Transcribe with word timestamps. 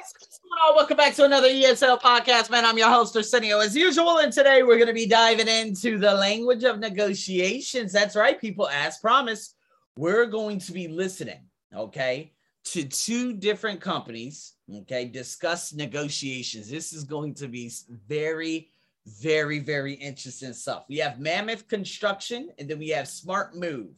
What's 0.00 0.40
going 0.40 0.70
on? 0.70 0.76
Welcome 0.76 0.96
back 0.96 1.14
to 1.16 1.24
another 1.24 1.48
ESL 1.48 2.00
podcast, 2.00 2.50
man. 2.50 2.64
I'm 2.64 2.78
your 2.78 2.88
host, 2.88 3.14
Arsenio, 3.14 3.58
as 3.58 3.76
usual. 3.76 4.20
And 4.20 4.32
today 4.32 4.62
we're 4.62 4.76
going 4.76 4.86
to 4.86 4.94
be 4.94 5.04
diving 5.04 5.46
into 5.46 5.98
the 5.98 6.14
language 6.14 6.64
of 6.64 6.78
negotiations. 6.78 7.92
That's 7.92 8.16
right, 8.16 8.40
people, 8.40 8.66
as 8.70 8.96
promised, 8.96 9.56
we're 9.98 10.24
going 10.24 10.58
to 10.60 10.72
be 10.72 10.88
listening, 10.88 11.40
okay, 11.76 12.32
to 12.64 12.84
two 12.84 13.34
different 13.34 13.82
companies, 13.82 14.54
okay, 14.74 15.04
discuss 15.04 15.74
negotiations. 15.74 16.70
This 16.70 16.94
is 16.94 17.04
going 17.04 17.34
to 17.34 17.46
be 17.46 17.70
very, 18.08 18.70
very, 19.06 19.58
very 19.58 19.92
interesting 19.92 20.54
stuff. 20.54 20.86
We 20.88 20.96
have 20.96 21.20
Mammoth 21.20 21.68
Construction, 21.68 22.48
and 22.58 22.70
then 22.70 22.78
we 22.78 22.88
have 22.88 23.06
Smart 23.06 23.54
Move. 23.54 23.90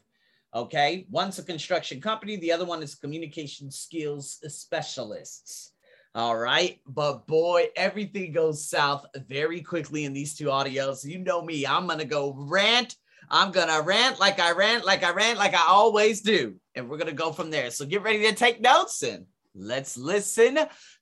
Okay, 0.53 1.07
one's 1.11 1.39
a 1.39 1.45
construction 1.45 2.01
company, 2.01 2.37
the 2.37 2.51
other 2.51 2.65
one 2.65 2.83
is 2.83 2.97
communication 2.97 3.71
skills 3.71 4.41
specialists. 4.49 5.72
All 6.15 6.37
right. 6.37 6.79
But 6.87 7.27
boy, 7.27 7.69
everything 7.75 8.33
goes 8.33 8.69
south 8.69 9.07
very 9.29 9.63
quickly 9.63 10.05
in 10.05 10.13
these 10.13 10.35
two 10.35 10.47
audios. 10.47 11.05
You 11.05 11.19
know 11.19 11.43
me, 11.43 11.67
I'm 11.67 11.87
going 11.87 12.01
to 12.01 12.05
go 12.05 12.35
rant. 12.37 12.97
I'm 13.31 13.51
going 13.51 13.69
to 13.69 13.81
rant 13.81 14.21
like 14.21 14.39
I 14.39 14.53
rant, 14.53 14.85
like 14.85 15.03
I 15.03 15.13
rant, 15.13 15.39
like 15.39 15.55
I 15.55 15.65
always 15.67 16.21
do. 16.21 16.57
And 16.75 16.89
we're 16.89 16.99
going 16.99 17.09
to 17.09 17.15
go 17.15 17.33
from 17.33 17.51
there. 17.51 17.71
So 17.71 17.87
get 17.87 18.03
ready 18.03 18.21
to 18.25 18.35
take 18.35 18.61
notes 18.61 19.03
and 19.03 19.25
let's 19.55 19.97
listen 19.97 20.59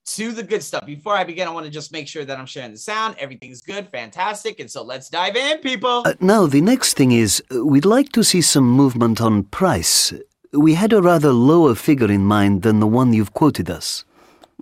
to 0.07 0.33
the 0.33 0.43
good 0.45 0.63
stuff. 0.63 0.87
Before 0.87 1.17
I 1.17 1.25
begin, 1.25 1.49
I 1.49 1.51
want 1.51 1.67
to 1.67 1.73
just 1.73 1.93
make 1.93 2.07
sure 2.07 2.25
that 2.25 2.39
I'm 2.39 2.47
sharing 2.47 2.71
the 2.71 2.79
sound. 2.79 3.17
Everything's 3.19 3.63
good, 3.63 3.89
fantastic. 3.89 4.61
And 4.61 4.71
so 4.71 4.85
let's 4.85 5.09
dive 5.09 5.35
in, 5.35 5.59
people. 5.59 6.03
Uh, 6.07 6.15
now, 6.21 6.47
the 6.47 6.61
next 6.61 6.97
thing 6.97 7.11
is 7.11 7.43
uh, 7.53 7.65
we'd 7.65 7.85
like 7.85 8.13
to 8.13 8.23
see 8.23 8.43
some 8.43 8.69
movement 8.71 9.21
on 9.21 9.45
price. 9.45 10.13
We 10.53 10.75
had 10.75 10.93
a 10.93 11.03
rather 11.03 11.33
lower 11.33 11.75
figure 11.75 12.11
in 12.11 12.25
mind 12.25 12.63
than 12.63 12.79
the 12.79 12.87
one 12.87 13.13
you've 13.13 13.35
quoted 13.35 13.71
us. 13.71 14.05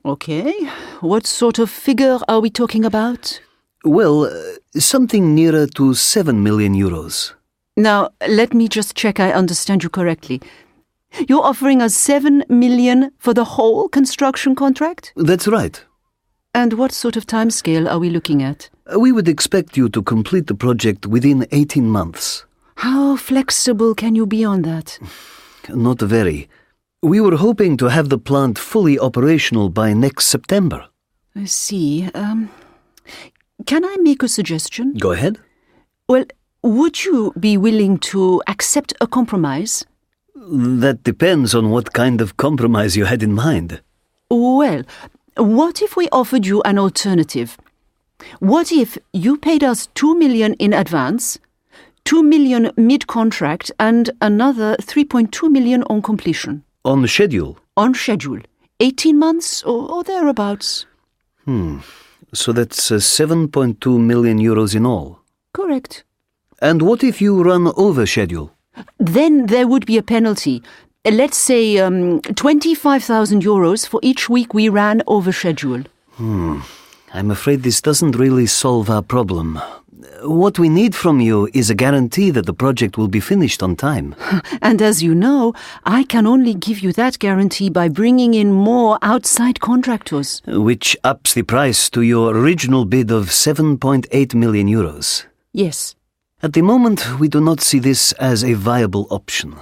Okay. 0.04 0.52
What 1.00 1.26
sort 1.26 1.58
of 1.58 1.70
figure 1.70 2.18
are 2.28 2.40
we 2.40 2.50
talking 2.50 2.84
about? 2.84 3.40
Well, 3.84 4.24
uh, 4.24 4.80
something 4.80 5.34
nearer 5.34 5.66
to 5.66 5.94
7 5.94 6.42
million 6.42 6.74
euros. 6.74 7.32
Now, 7.76 8.10
let 8.28 8.52
me 8.54 8.68
just 8.68 8.96
check 8.96 9.20
I 9.20 9.32
understand 9.32 9.82
you 9.82 9.88
correctly. 9.88 10.40
You're 11.28 11.44
offering 11.44 11.80
us 11.80 11.96
7 11.96 12.44
million 12.48 13.10
for 13.18 13.32
the 13.34 13.44
whole 13.44 13.88
construction 13.88 14.54
contract? 14.54 15.12
That's 15.16 15.46
right. 15.48 15.80
And 16.54 16.72
what 16.74 16.92
sort 16.92 17.16
of 17.16 17.26
timescale 17.26 17.88
are 17.90 17.98
we 17.98 18.10
looking 18.10 18.42
at? 18.42 18.68
Uh, 18.92 18.98
We 18.98 19.12
would 19.12 19.28
expect 19.28 19.76
you 19.76 19.88
to 19.90 20.02
complete 20.02 20.46
the 20.46 20.54
project 20.54 21.06
within 21.06 21.46
18 21.52 21.88
months. 21.88 22.44
How 22.76 23.16
flexible 23.16 23.94
can 23.94 24.14
you 24.14 24.26
be 24.26 24.44
on 24.44 24.62
that? 24.62 24.98
Not 25.68 26.00
very. 26.00 26.48
We 27.02 27.20
were 27.20 27.36
hoping 27.36 27.76
to 27.76 27.86
have 27.86 28.08
the 28.08 28.18
plant 28.18 28.58
fully 28.58 28.98
operational 28.98 29.68
by 29.68 29.92
next 29.92 30.26
September. 30.26 30.88
I 31.36 31.44
see. 31.44 32.10
Um, 32.12 32.50
can 33.66 33.84
I 33.84 33.96
make 34.00 34.24
a 34.24 34.28
suggestion? 34.28 34.94
Go 34.94 35.12
ahead. 35.12 35.38
Well, 36.08 36.24
would 36.64 37.04
you 37.04 37.32
be 37.38 37.56
willing 37.56 37.98
to 37.98 38.42
accept 38.48 38.94
a 39.00 39.06
compromise? 39.06 39.86
That 40.34 41.04
depends 41.04 41.54
on 41.54 41.70
what 41.70 41.92
kind 41.92 42.20
of 42.20 42.36
compromise 42.36 42.96
you 42.96 43.04
had 43.04 43.22
in 43.22 43.32
mind. 43.32 43.80
Well, 44.28 44.82
what 45.36 45.80
if 45.80 45.96
we 45.96 46.08
offered 46.10 46.46
you 46.46 46.62
an 46.62 46.80
alternative? 46.80 47.56
What 48.40 48.72
if 48.72 48.98
you 49.12 49.36
paid 49.36 49.62
us 49.62 49.86
2 49.94 50.18
million 50.18 50.54
in 50.54 50.72
advance, 50.72 51.38
2 52.06 52.24
million 52.24 52.72
mid-contract 52.76 53.70
and 53.78 54.10
another 54.20 54.76
3.2 54.80 55.48
million 55.48 55.84
on 55.84 56.02
completion, 56.02 56.64
On 56.88 57.02
the 57.02 57.08
schedule. 57.08 57.58
on 57.76 57.94
schedule, 57.94 58.40
18 58.80 59.18
months 59.18 59.62
or, 59.62 59.90
or 59.92 60.02
thereabouts? 60.04 60.86
Hmm. 61.44 61.80
So 62.32 62.52
that's 62.52 62.90
uh, 62.90 62.94
7.2 62.96 64.00
million 64.00 64.38
euros 64.38 64.74
in 64.74 64.86
all. 64.86 65.20
Correct. 65.52 66.04
And 66.62 66.80
what 66.80 67.04
if 67.04 67.20
you 67.20 67.42
run 67.42 67.70
over 67.76 68.06
schedule? 68.06 68.52
Then 68.98 69.46
there 69.46 69.66
would 69.66 69.84
be 69.84 69.98
a 69.98 70.02
penalty. 70.02 70.62
Let's 71.04 71.36
say 71.36 71.76
um, 71.78 72.22
25,000 72.22 73.42
euros 73.42 73.86
for 73.86 74.00
each 74.02 74.30
week 74.30 74.54
we 74.54 74.70
ran 74.70 75.02
over 75.06 75.30
schedule. 75.30 75.82
Hmm. 76.12 76.60
I'm 77.12 77.30
afraid 77.30 77.62
this 77.64 77.82
doesn't 77.82 78.16
really 78.16 78.46
solve 78.46 78.88
our 78.88 79.02
problem. 79.02 79.60
What 80.22 80.58
we 80.58 80.68
need 80.68 80.94
from 80.94 81.20
you 81.20 81.48
is 81.52 81.70
a 81.70 81.74
guarantee 81.74 82.30
that 82.30 82.46
the 82.46 82.52
project 82.54 82.96
will 82.98 83.08
be 83.08 83.20
finished 83.20 83.62
on 83.62 83.76
time. 83.76 84.14
And 84.62 84.80
as 84.82 85.02
you 85.02 85.14
know, 85.14 85.52
I 85.84 86.04
can 86.04 86.26
only 86.26 86.54
give 86.54 86.80
you 86.80 86.92
that 86.92 87.18
guarantee 87.18 87.70
by 87.70 87.88
bringing 87.88 88.34
in 88.34 88.52
more 88.52 88.98
outside 89.02 89.60
contractors. 89.60 90.42
which 90.46 90.96
ups 91.04 91.34
the 91.34 91.42
price 91.42 91.90
to 91.90 92.02
your 92.02 92.36
original 92.36 92.84
bid 92.84 93.10
of 93.10 93.26
7.8 93.30 94.34
million 94.34 94.68
euros. 94.68 95.24
Yes, 95.52 95.94
At 96.42 96.52
the 96.52 96.62
moment, 96.62 97.18
we 97.18 97.28
do 97.28 97.40
not 97.40 97.60
see 97.60 97.80
this 97.80 98.12
as 98.12 98.44
a 98.44 98.54
viable 98.54 99.06
option. 99.10 99.56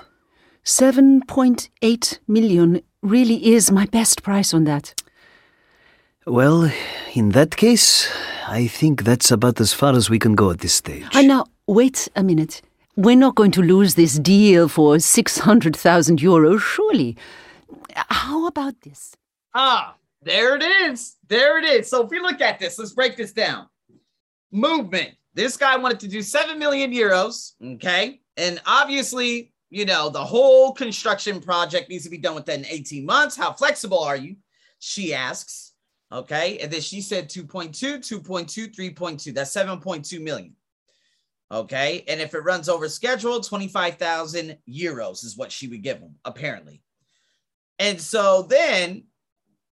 7.8 0.65 2.19
million 2.29 2.81
really 3.03 3.55
is 3.55 3.71
my 3.71 3.87
best 3.87 4.23
price 4.23 4.53
on 4.53 4.65
that. 4.65 4.95
Well, 6.27 6.73
in 7.15 7.31
that 7.31 7.57
case, 7.57 8.13
I 8.49 8.67
think 8.67 9.05
that's 9.05 9.31
about 9.31 9.61
as 9.61 9.73
far 9.73 9.95
as 9.95 10.11
we 10.11 10.19
can 10.19 10.35
go 10.35 10.51
at 10.51 10.59
this 10.59 10.75
stage. 10.75 11.07
And 11.15 11.29
now, 11.29 11.47
wait 11.69 12.09
a 12.17 12.25
minute. 12.25 12.63
We're 12.97 13.15
not 13.15 13.37
going 13.37 13.53
to 13.53 13.63
lose 13.63 13.95
this 13.95 14.19
deal 14.19 14.67
for 14.67 14.99
600,000 14.99 16.19
euros, 16.19 16.61
surely. 16.61 17.17
How 17.95 18.49
about 18.49 18.81
this? 18.81 19.15
Ah, 19.55 19.95
there 20.21 20.57
it 20.57 20.63
is. 20.63 21.15
There 21.29 21.59
it 21.59 21.65
is. 21.65 21.89
So 21.89 22.03
if 22.03 22.11
we 22.11 22.19
look 22.19 22.41
at 22.41 22.59
this, 22.59 22.77
let's 22.77 22.93
break 22.93 23.17
this 23.17 23.33
down. 23.33 23.69
Movement. 24.51 25.11
This 25.33 25.57
guy 25.57 25.77
wanted 25.77 26.01
to 26.01 26.09
do 26.09 26.23
7 26.23 26.59
million 26.59 26.91
euros. 26.91 27.53
Okay. 27.63 28.21
And 28.37 28.61
obviously, 28.67 29.53
you 29.71 29.85
know, 29.85 30.11
the 30.11 30.25
whole 30.25 30.73
construction 30.73 31.41
project 31.41 31.89
needs 31.89 32.03
to 32.03 32.11
be 32.11 32.19
done 32.19 32.35
within 32.35 32.67
18 32.69 33.07
months. 33.07 33.37
How 33.37 33.53
flexible 33.53 34.01
are 34.01 34.17
you? 34.17 34.35
She 34.81 35.15
asks. 35.15 35.75
Okay. 36.13 36.59
And 36.59 36.73
then 36.73 36.81
she 36.81 37.01
said 37.01 37.29
2.2, 37.29 37.71
2.2, 37.99 38.75
3.2. 38.75 39.35
That's 39.35 39.55
7.2 39.55 40.23
million. 40.23 40.55
Okay. 41.51 42.05
And 42.09 42.21
if 42.21 42.35
it 42.35 42.41
runs 42.41 42.69
over 42.69 42.89
schedule, 42.89 43.41
25,000 43.41 44.59
euros 44.69 45.25
is 45.25 45.37
what 45.37 45.53
she 45.53 45.69
would 45.69 45.83
give 45.83 45.99
him, 45.99 46.15
apparently. 46.25 46.83
And 47.79 48.01
so 48.01 48.43
then 48.43 49.05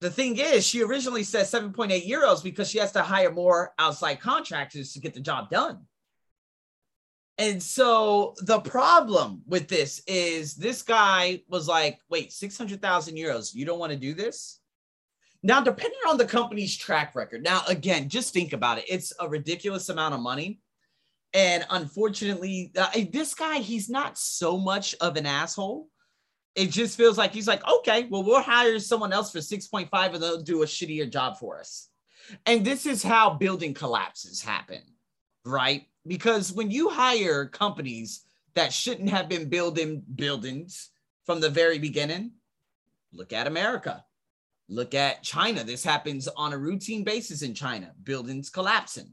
the 0.01 0.11
thing 0.11 0.39
is, 0.39 0.67
she 0.67 0.83
originally 0.83 1.25
said 1.25 1.45
7.8 1.47 2.09
euros 2.09 2.43
because 2.43 2.71
she 2.71 2.79
has 2.79 2.93
to 2.93 3.03
hire 3.03 3.31
more 3.31 3.75
outside 3.79 4.21
contractors 4.21 4.93
to 4.93 5.01
get 5.01 5.15
the 5.15 5.21
job 5.21 5.51
done. 5.51 5.81
And 7.37 7.63
so 7.63 8.35
the 8.43 8.61
problem 8.61 9.43
with 9.47 9.69
this 9.69 10.03
is 10.07 10.55
this 10.55 10.83
guy 10.83 11.43
was 11.49 11.67
like, 11.69 11.99
wait, 12.11 12.33
600,000 12.33 13.17
euros. 13.17 13.55
You 13.55 13.65
don't 13.65 13.79
want 13.79 13.93
to 13.93 13.99
do 13.99 14.15
this? 14.15 14.60
Now, 15.43 15.61
depending 15.63 16.01
on 16.09 16.19
the 16.19 16.27
company's 16.27 16.77
track 16.77 17.15
record, 17.15 17.43
now, 17.43 17.63
again, 17.67 18.09
just 18.09 18.35
think 18.35 18.53
about 18.53 18.79
it. 18.79 18.85
It's 18.89 19.13
a 19.19 19.29
ridiculous 19.29 19.89
amount 19.89 20.15
of 20.15 20.21
money. 20.21 20.61
And 21.33 21.65
unfortunately, 21.71 22.73
uh, 22.77 22.91
this 23.11 23.35
guy, 23.35 23.59
he's 23.59 23.89
not 23.89 24.19
so 24.19 24.59
much 24.59 24.95
of 25.01 25.17
an 25.17 25.27
asshole 25.27 25.89
it 26.55 26.71
just 26.71 26.97
feels 26.97 27.17
like 27.17 27.33
he's 27.33 27.47
like, 27.47 27.67
okay, 27.67 28.07
well, 28.11 28.23
we'll 28.23 28.43
hire 28.43 28.79
someone 28.79 29.13
else 29.13 29.31
for 29.31 29.39
6.5 29.39 29.89
and 29.93 30.23
they'll 30.23 30.43
do 30.43 30.63
a 30.63 30.67
shittier 30.67 31.11
job 31.11 31.39
for 31.39 31.59
us. 31.59 31.89
And 32.47 32.65
this 32.65 32.87
is 32.87 33.03
how 33.03 33.31
building 33.31 33.75
collapses 33.75 34.43
happen, 34.43 34.83
right? 35.45 35.87
Because 36.07 36.53
when 36.53 36.71
you 36.71 36.89
hire 36.89 37.47
companies 37.47 38.23
that 38.55 38.73
shouldn't 38.73 39.11
have 39.11 39.29
been 39.29 39.49
building 39.49 40.03
buildings 40.15 40.91
from 41.25 41.41
the 41.41 41.51
very 41.51 41.79
beginning, 41.79 42.33
look 43.13 43.33
at 43.33 43.47
America. 43.47 44.05
Look 44.71 44.95
at 44.95 45.25
China. 45.25 45.65
This 45.65 45.83
happens 45.83 46.29
on 46.29 46.53
a 46.53 46.59
routine 46.59 47.03
basis 47.03 47.43
in 47.43 47.55
China, 47.55 47.91
buildings 48.05 48.51
collapsing. 48.51 49.11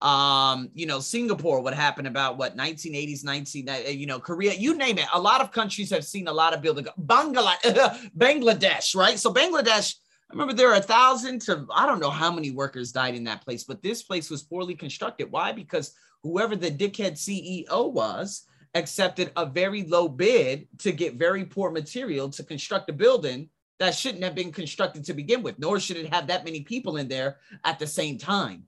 Um 0.00 0.70
you 0.72 0.86
know 0.86 0.98
singapore 0.98 1.60
what 1.60 1.74
happened 1.74 2.06
about 2.06 2.38
what 2.38 2.56
1980s 2.56 3.22
19 3.22 3.68
uh, 3.68 3.74
you 3.90 4.06
know 4.06 4.18
korea 4.18 4.54
you 4.54 4.74
name 4.74 4.96
it. 4.96 5.04
A 5.12 5.20
lot 5.20 5.42
of 5.42 5.52
countries 5.52 5.90
have 5.90 6.06
seen 6.06 6.26
a 6.26 6.32
lot 6.32 6.54
of 6.54 6.62
building. 6.62 6.86
Bangladesh 6.98 8.10
bangladesh 8.16 8.96
right? 8.96 9.18
So 9.18 9.30
bangladesh 9.30 9.96
i 10.30 10.32
remember 10.32 10.54
there 10.54 10.70
are 10.70 10.76
a 10.76 10.80
thousand 10.96 11.42
to 11.42 11.66
i 11.74 11.84
don't 11.84 12.00
know 12.00 12.08
how 12.08 12.32
many 12.32 12.50
workers 12.50 12.92
died 12.92 13.14
in 13.14 13.24
that 13.24 13.44
place 13.44 13.64
but 13.64 13.82
this 13.82 14.02
place 14.02 14.30
was 14.30 14.42
poorly 14.42 14.74
constructed. 14.74 15.30
Why? 15.30 15.52
Because 15.52 15.92
whoever 16.22 16.56
the 16.56 16.70
dickhead 16.70 17.14
ceo 17.24 17.92
was 17.92 18.46
accepted 18.74 19.32
a 19.36 19.44
very 19.44 19.82
low 19.82 20.08
bid 20.08 20.66
to 20.78 20.92
get 20.92 21.16
very 21.16 21.44
poor 21.44 21.70
material 21.70 22.30
to 22.30 22.42
construct 22.42 22.88
a 22.88 22.94
building 22.94 23.50
that 23.80 23.94
shouldn't 23.94 24.22
have 24.22 24.36
been 24.36 24.52
constructed 24.52 25.04
to 25.04 25.14
begin 25.14 25.42
with 25.42 25.58
nor 25.58 25.80
should 25.80 25.96
it 25.96 26.14
have 26.14 26.28
that 26.28 26.44
many 26.44 26.60
people 26.60 26.98
in 26.98 27.08
there 27.08 27.38
at 27.64 27.80
the 27.80 27.86
same 27.86 28.16
time 28.16 28.64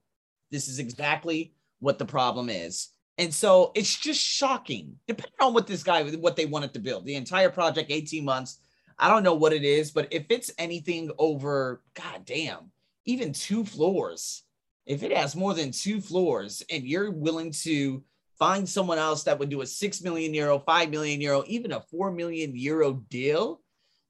this 0.52 0.68
is 0.68 0.78
exactly 0.78 1.54
what 1.80 1.98
the 1.98 2.04
problem 2.04 2.48
is. 2.48 2.90
And 3.18 3.34
so 3.34 3.72
it's 3.74 3.98
just 3.98 4.20
shocking, 4.20 4.94
depending 5.08 5.34
on 5.40 5.52
what 5.52 5.66
this 5.66 5.82
guy, 5.82 6.02
what 6.02 6.36
they 6.36 6.46
wanted 6.46 6.72
to 6.74 6.80
build. 6.80 7.04
The 7.04 7.16
entire 7.16 7.50
project, 7.50 7.90
18 7.90 8.24
months. 8.24 8.58
I 8.98 9.08
don't 9.08 9.24
know 9.24 9.34
what 9.34 9.52
it 9.52 9.64
is, 9.64 9.90
but 9.90 10.06
if 10.12 10.26
it's 10.28 10.52
anything 10.58 11.10
over, 11.18 11.82
god 11.94 12.24
damn, 12.24 12.70
even 13.04 13.32
two 13.32 13.64
floors, 13.64 14.42
if 14.86 15.02
it 15.02 15.16
has 15.16 15.34
more 15.34 15.54
than 15.54 15.72
two 15.72 16.00
floors 16.00 16.62
and 16.70 16.84
you're 16.84 17.10
willing 17.10 17.50
to 17.62 18.04
find 18.38 18.68
someone 18.68 18.98
else 18.98 19.24
that 19.24 19.38
would 19.38 19.48
do 19.48 19.62
a 19.62 19.66
6 19.66 20.02
million 20.02 20.34
euro, 20.34 20.58
5 20.58 20.90
million 20.90 21.20
euro, 21.20 21.42
even 21.46 21.72
a 21.72 21.80
4 21.80 22.12
million 22.12 22.54
euro 22.54 22.92
deal 23.08 23.61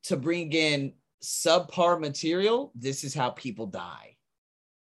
to 0.04 0.16
bring 0.16 0.52
in 0.52 0.93
subpar 1.22 2.00
material, 2.00 2.72
this 2.75 3.04
is 3.04 3.14
how 3.14 3.31
people 3.31 3.66
die. 3.66 4.16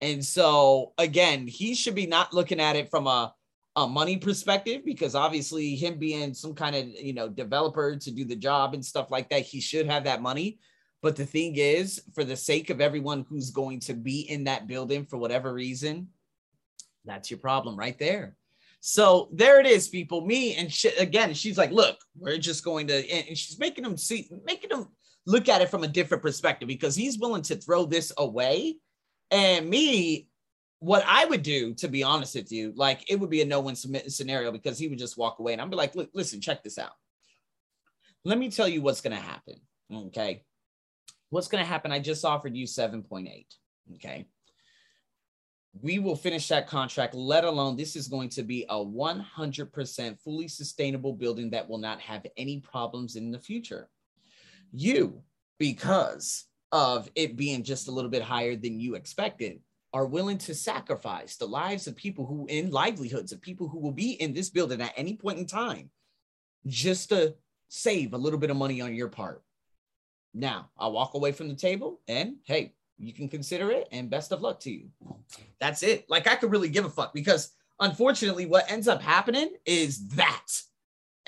And 0.00 0.24
so 0.24 0.92
again, 0.98 1.46
he 1.46 1.74
should 1.74 1.94
be 1.94 2.06
not 2.06 2.32
looking 2.32 2.60
at 2.60 2.76
it 2.76 2.90
from 2.90 3.06
a 3.06 3.34
a 3.76 3.86
money 3.86 4.16
perspective 4.16 4.82
because 4.84 5.14
obviously 5.14 5.76
him 5.76 5.96
being 5.96 6.34
some 6.34 6.54
kind 6.54 6.74
of 6.74 6.86
you 6.88 7.12
know 7.12 7.28
developer 7.28 7.94
to 7.94 8.10
do 8.10 8.24
the 8.24 8.34
job 8.34 8.74
and 8.74 8.84
stuff 8.84 9.12
like 9.12 9.30
that 9.30 9.42
he 9.42 9.60
should 9.60 9.86
have 9.86 10.04
that 10.04 10.22
money. 10.22 10.58
But 11.02 11.16
the 11.16 11.24
thing 11.24 11.54
is 11.56 12.02
for 12.14 12.24
the 12.24 12.36
sake 12.36 12.68
of 12.70 12.80
everyone 12.80 13.24
who's 13.28 13.50
going 13.50 13.80
to 13.80 13.94
be 13.94 14.22
in 14.22 14.44
that 14.44 14.66
building 14.66 15.06
for 15.06 15.18
whatever 15.18 15.52
reason 15.52 16.08
that's 17.04 17.30
your 17.30 17.38
problem 17.38 17.76
right 17.76 17.98
there. 17.98 18.36
So 18.80 19.28
there 19.32 19.60
it 19.60 19.66
is 19.66 19.88
people. 19.88 20.26
Me 20.26 20.54
and 20.56 20.72
she, 20.72 20.88
again 20.88 21.34
she's 21.34 21.58
like 21.58 21.70
look 21.70 21.98
we're 22.18 22.38
just 22.38 22.64
going 22.64 22.86
to 22.88 23.10
and 23.10 23.36
she's 23.36 23.58
making 23.58 23.84
him 23.84 23.96
see 23.96 24.28
making 24.44 24.70
him 24.70 24.88
look 25.26 25.49
at 25.49 25.62
it 25.62 25.70
from 25.70 25.84
a 25.84 25.88
different 25.88 26.22
perspective 26.22 26.67
because 26.69 26.96
he's 26.96 27.19
willing 27.19 27.43
to 27.43 27.56
throw 27.56 27.84
this 27.84 28.12
away 28.17 28.76
and 29.31 29.69
me 29.69 30.28
what 30.81 31.05
I 31.06 31.26
would 31.26 31.43
do, 31.43 31.75
to 31.75 31.88
be 31.88 32.02
honest 32.02 32.34
with 32.34 32.50
you, 32.50 32.72
like 32.75 33.05
it 33.11 33.20
would 33.20 33.31
be 33.31 33.43
a 33.43 33.46
no-win 33.46 33.76
scenario 33.76 34.50
because 34.50 34.78
he 34.78 34.88
would 34.88 34.99
just 34.99 35.19
walk 35.19 35.38
away, 35.38 35.52
and 35.52 35.61
I'm 35.61 35.70
be 35.70 35.76
like, 35.76 35.94
look, 35.94 36.08
listen, 36.14 36.40
check 36.40 36.64
this 36.64 36.78
out. 36.78 36.93
Let 38.25 38.38
me 38.38 38.50
tell 38.50 38.67
you 38.67 38.81
what's 38.81 39.02
going 39.02 39.17
to 39.17 39.22
happen. 39.22 39.56
Okay, 39.93 40.43
what's 41.28 41.49
going 41.49 41.62
to 41.62 41.69
happen? 41.69 41.93
I 41.93 41.99
just 41.99 42.25
offered 42.25 42.56
you 42.56 42.66
7.8. 42.66 43.44
Okay, 43.96 44.26
we 45.82 45.99
will 45.99 46.16
finish 46.16 46.49
that 46.49 46.66
contract. 46.66 47.14
Let 47.14 47.44
alone 47.44 47.76
this 47.76 47.94
is 47.94 48.08
going 48.08 48.31
to 48.31 48.43
be 48.43 48.64
a 48.70 48.75
100% 48.75 50.20
fully 50.20 50.49
sustainable 50.49 51.12
building 51.12 51.50
that 51.50 51.69
will 51.69 51.78
not 51.78 52.00
have 52.00 52.25
any 52.38 52.61
problems 52.61 53.16
in 53.16 53.31
the 53.31 53.38
future. 53.38 53.90
You, 54.72 55.22
because 55.58 56.46
of 56.72 57.11
it 57.14 57.37
being 57.37 57.62
just 57.62 57.88
a 57.88 57.90
little 57.90 58.11
bit 58.11 58.22
higher 58.22 58.56
than 58.56 58.81
you 58.81 58.94
expected 58.94 59.61
are 59.93 60.06
willing 60.06 60.38
to 60.38 60.55
sacrifice 60.55 61.37
the 61.37 61.46
lives 61.46 61.87
of 61.87 61.96
people 61.96 62.25
who 62.25 62.46
in 62.46 62.70
livelihoods 62.70 63.32
of 63.32 63.40
people 63.40 63.69
who 63.69 63.78
will 63.78 63.93
be 63.93 64.12
in 64.12 64.32
this 64.32 64.49
building 64.49 64.81
at 64.81 64.93
any 64.96 65.17
point 65.17 65.38
in 65.38 65.46
time 65.46 65.90
just 66.67 67.08
to 67.08 67.34
save 67.69 68.12
a 68.12 68.19
little 68.19 68.38
bit 68.38 68.50
of 68.50 68.56
money 68.56 68.81
on 68.81 68.94
your 68.94 69.08
part. 69.08 69.43
Now, 70.32 70.70
I'll 70.78 70.93
walk 70.93 71.14
away 71.14 71.32
from 71.32 71.49
the 71.49 71.55
table 71.55 72.00
and 72.06 72.37
hey, 72.44 72.75
you 72.99 73.12
can 73.12 73.28
consider 73.28 73.70
it 73.70 73.88
and 73.90 74.11
best 74.11 74.31
of 74.31 74.43
luck 74.43 74.61
to 74.61 74.70
you. 74.70 74.90
That's 75.58 75.82
it. 75.82 76.08
Like 76.08 76.28
I 76.28 76.37
could 76.37 76.52
really 76.52 76.69
give 76.69 76.84
a 76.84 76.90
fuck 76.90 77.12
because 77.12 77.50
unfortunately 77.81 78.46
what 78.46 78.70
ends 78.70 78.87
up 78.87 79.02
happening 79.02 79.50
is 79.64 80.06
that 80.11 80.46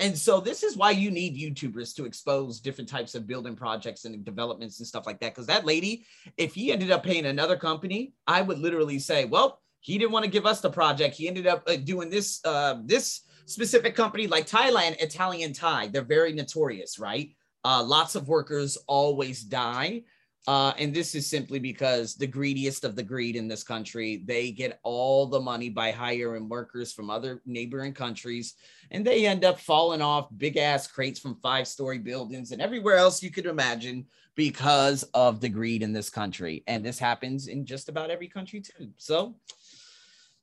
and 0.02 0.18
so 0.18 0.40
this 0.40 0.64
is 0.64 0.76
why 0.76 0.90
you 0.90 1.10
need 1.10 1.36
YouTubers 1.36 1.94
to 1.94 2.04
expose 2.04 2.60
different 2.60 2.90
types 2.90 3.14
of 3.14 3.26
building 3.26 3.54
projects 3.54 4.04
and 4.04 4.24
developments 4.24 4.80
and 4.80 4.86
stuff 4.86 5.06
like 5.06 5.20
that. 5.20 5.32
Because 5.32 5.46
that 5.46 5.64
lady, 5.64 6.04
if 6.36 6.54
he 6.54 6.72
ended 6.72 6.90
up 6.90 7.04
paying 7.04 7.26
another 7.26 7.56
company, 7.56 8.12
I 8.26 8.42
would 8.42 8.58
literally 8.58 8.98
say, 8.98 9.24
well, 9.24 9.60
he 9.78 9.98
didn't 9.98 10.10
want 10.10 10.24
to 10.24 10.30
give 10.30 10.44
us 10.44 10.60
the 10.60 10.70
project. 10.70 11.14
He 11.14 11.28
ended 11.28 11.46
up 11.46 11.62
uh, 11.68 11.76
doing 11.76 12.10
this 12.10 12.40
uh, 12.44 12.80
this 12.84 13.22
specific 13.46 13.94
company 13.94 14.26
like 14.26 14.46
Thailand, 14.46 15.00
Italian 15.00 15.52
Thai. 15.52 15.86
They're 15.88 16.02
very 16.02 16.32
notorious, 16.32 16.98
right? 16.98 17.30
Uh, 17.64 17.82
lots 17.84 18.16
of 18.16 18.26
workers 18.26 18.76
always 18.88 19.42
die. 19.42 20.02
Uh, 20.48 20.72
and 20.76 20.92
this 20.92 21.14
is 21.14 21.26
simply 21.26 21.60
because 21.60 22.14
the 22.14 22.26
greediest 22.26 22.84
of 22.84 22.96
the 22.96 23.02
greed 23.02 23.36
in 23.36 23.46
this 23.46 23.62
country, 23.62 24.22
they 24.26 24.50
get 24.50 24.80
all 24.82 25.26
the 25.26 25.40
money 25.40 25.68
by 25.68 25.92
hiring 25.92 26.48
workers 26.48 26.92
from 26.92 27.10
other 27.10 27.40
neighboring 27.46 27.92
countries, 27.92 28.54
and 28.90 29.06
they 29.06 29.24
end 29.24 29.44
up 29.44 29.60
falling 29.60 30.02
off 30.02 30.28
big 30.36 30.56
ass 30.56 30.88
crates 30.88 31.20
from 31.20 31.36
five 31.36 31.68
story 31.68 31.98
buildings 31.98 32.50
and 32.50 32.60
everywhere 32.60 32.96
else 32.96 33.22
you 33.22 33.30
could 33.30 33.46
imagine 33.46 34.04
because 34.34 35.04
of 35.14 35.40
the 35.40 35.48
greed 35.48 35.82
in 35.82 35.92
this 35.92 36.10
country. 36.10 36.64
And 36.66 36.84
this 36.84 36.98
happens 36.98 37.46
in 37.46 37.64
just 37.64 37.88
about 37.88 38.10
every 38.10 38.28
country 38.28 38.60
too. 38.60 38.90
So, 38.96 39.36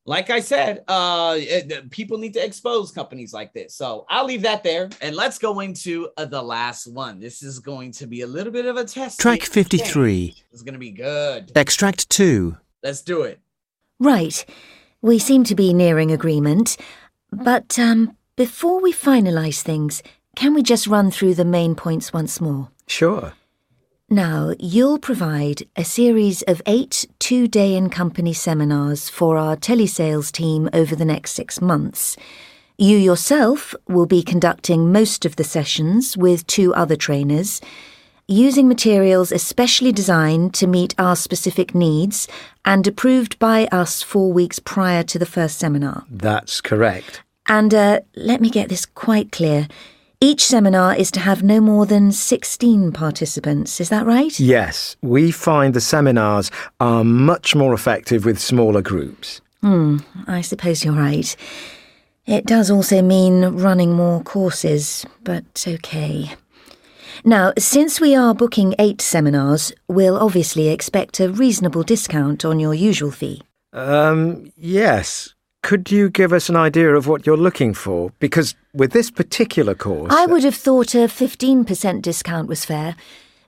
like 0.05 0.29
I 0.29 0.39
said, 0.39 0.83
uh, 0.87 1.35
it, 1.37 1.91
people 1.91 2.17
need 2.17 2.33
to 2.33 2.43
expose 2.43 2.91
companies 2.91 3.33
like 3.33 3.53
this. 3.53 3.75
So 3.75 4.05
I'll 4.09 4.25
leave 4.25 4.41
that 4.41 4.63
there 4.63 4.89
and 5.01 5.15
let's 5.15 5.37
go 5.37 5.59
into 5.59 6.09
uh, 6.17 6.25
the 6.25 6.41
last 6.41 6.87
one. 6.87 7.19
This 7.19 7.43
is 7.43 7.59
going 7.59 7.91
to 7.93 8.07
be 8.07 8.21
a 8.21 8.27
little 8.27 8.51
bit 8.51 8.65
of 8.65 8.77
a 8.77 8.85
test. 8.85 9.19
Track 9.19 9.43
53. 9.43 10.35
It's 10.51 10.63
going 10.63 10.73
to 10.73 10.79
be 10.79 10.91
good. 10.91 11.51
Extract 11.55 12.09
2. 12.09 12.57
Let's 12.81 13.01
do 13.01 13.21
it. 13.23 13.39
Right. 13.99 14.45
We 15.01 15.19
seem 15.19 15.43
to 15.45 15.55
be 15.55 15.73
nearing 15.73 16.11
agreement. 16.11 16.77
But 17.31 17.77
um, 17.77 18.15
before 18.35 18.81
we 18.81 18.93
finalise 18.93 19.61
things, 19.61 20.01
can 20.35 20.53
we 20.53 20.63
just 20.63 20.87
run 20.87 21.11
through 21.11 21.35
the 21.35 21.45
main 21.45 21.75
points 21.75 22.13
once 22.13 22.41
more? 22.41 22.69
Sure. 22.87 23.33
Now, 24.11 24.55
you'll 24.57 24.97
provide 24.97 25.67
a 25.75 25.83
series 25.83 26.41
of 26.43 26.63
eight 26.65 27.05
two 27.19 27.47
day 27.47 27.75
in 27.75 27.91
company 27.91 28.33
seminars 28.33 29.07
for 29.07 29.37
our 29.37 29.55
telesales 29.55 30.31
team 30.31 30.67
over 30.73 30.95
the 30.95 31.05
next 31.05 31.33
six 31.33 31.61
months. 31.61 32.17
You 32.75 32.97
yourself 32.97 33.75
will 33.87 34.07
be 34.07 34.23
conducting 34.23 34.91
most 34.91 35.25
of 35.25 35.35
the 35.35 35.43
sessions 35.43 36.17
with 36.17 36.47
two 36.47 36.73
other 36.73 36.95
trainers, 36.95 37.61
using 38.27 38.67
materials 38.67 39.31
especially 39.31 39.91
designed 39.91 40.55
to 40.55 40.65
meet 40.65 40.95
our 40.97 41.15
specific 41.15 41.75
needs 41.75 42.27
and 42.65 42.87
approved 42.87 43.37
by 43.37 43.67
us 43.71 44.01
four 44.01 44.33
weeks 44.33 44.57
prior 44.57 45.03
to 45.03 45.19
the 45.19 45.27
first 45.27 45.59
seminar. 45.59 46.05
That's 46.09 46.61
correct. 46.61 47.21
And 47.45 47.75
uh, 47.75 47.99
let 48.15 48.41
me 48.41 48.49
get 48.49 48.69
this 48.69 48.87
quite 48.87 49.31
clear. 49.31 49.67
Each 50.21 50.43
seminar 50.45 50.95
is 50.95 51.11
to 51.11 51.21
have 51.21 51.43
no 51.43 51.61
more 51.61 51.85
than 51.85 52.11
16 52.11 52.91
participants, 52.91 53.79
is 53.79 53.87
that 53.87 54.05
right? 54.05 54.37
Yes, 54.37 54.97
we 55.01 55.31
find 55.31 55.73
the 55.73 55.79
seminars 55.79 56.51
are 56.81 57.05
much 57.05 57.55
more 57.55 57.73
effective 57.73 58.25
with 58.25 58.37
smaller 58.37 58.81
groups. 58.81 59.39
Hmm, 59.61 59.99
I 60.27 60.41
suppose 60.41 60.83
you're 60.83 60.93
right. 60.93 61.33
It 62.25 62.45
does 62.45 62.69
also 62.69 63.01
mean 63.01 63.45
running 63.45 63.93
more 63.93 64.21
courses, 64.21 65.05
but 65.23 65.65
okay. 65.65 66.33
Now, 67.23 67.53
since 67.57 68.01
we 68.01 68.13
are 68.13 68.35
booking 68.35 68.75
eight 68.77 68.99
seminars, 68.99 69.71
we'll 69.87 70.17
obviously 70.17 70.67
expect 70.67 71.21
a 71.21 71.29
reasonable 71.29 71.83
discount 71.83 72.43
on 72.43 72.59
your 72.59 72.73
usual 72.73 73.11
fee. 73.11 73.41
Um, 73.71 74.51
yes. 74.57 75.33
Could 75.61 75.91
you 75.91 76.09
give 76.09 76.31
us 76.31 76.49
an 76.49 76.55
idea 76.55 76.95
of 76.95 77.07
what 77.07 77.25
you're 77.25 77.37
looking 77.37 77.73
for? 77.73 78.11
Because 78.19 78.55
with 78.73 78.91
this 78.91 79.11
particular 79.11 79.75
course. 79.75 80.13
I 80.13 80.25
would 80.25 80.43
have 80.43 80.55
thought 80.55 80.95
a 80.95 81.07
15% 81.07 82.01
discount 82.01 82.47
was 82.47 82.63
fair. 82.65 82.95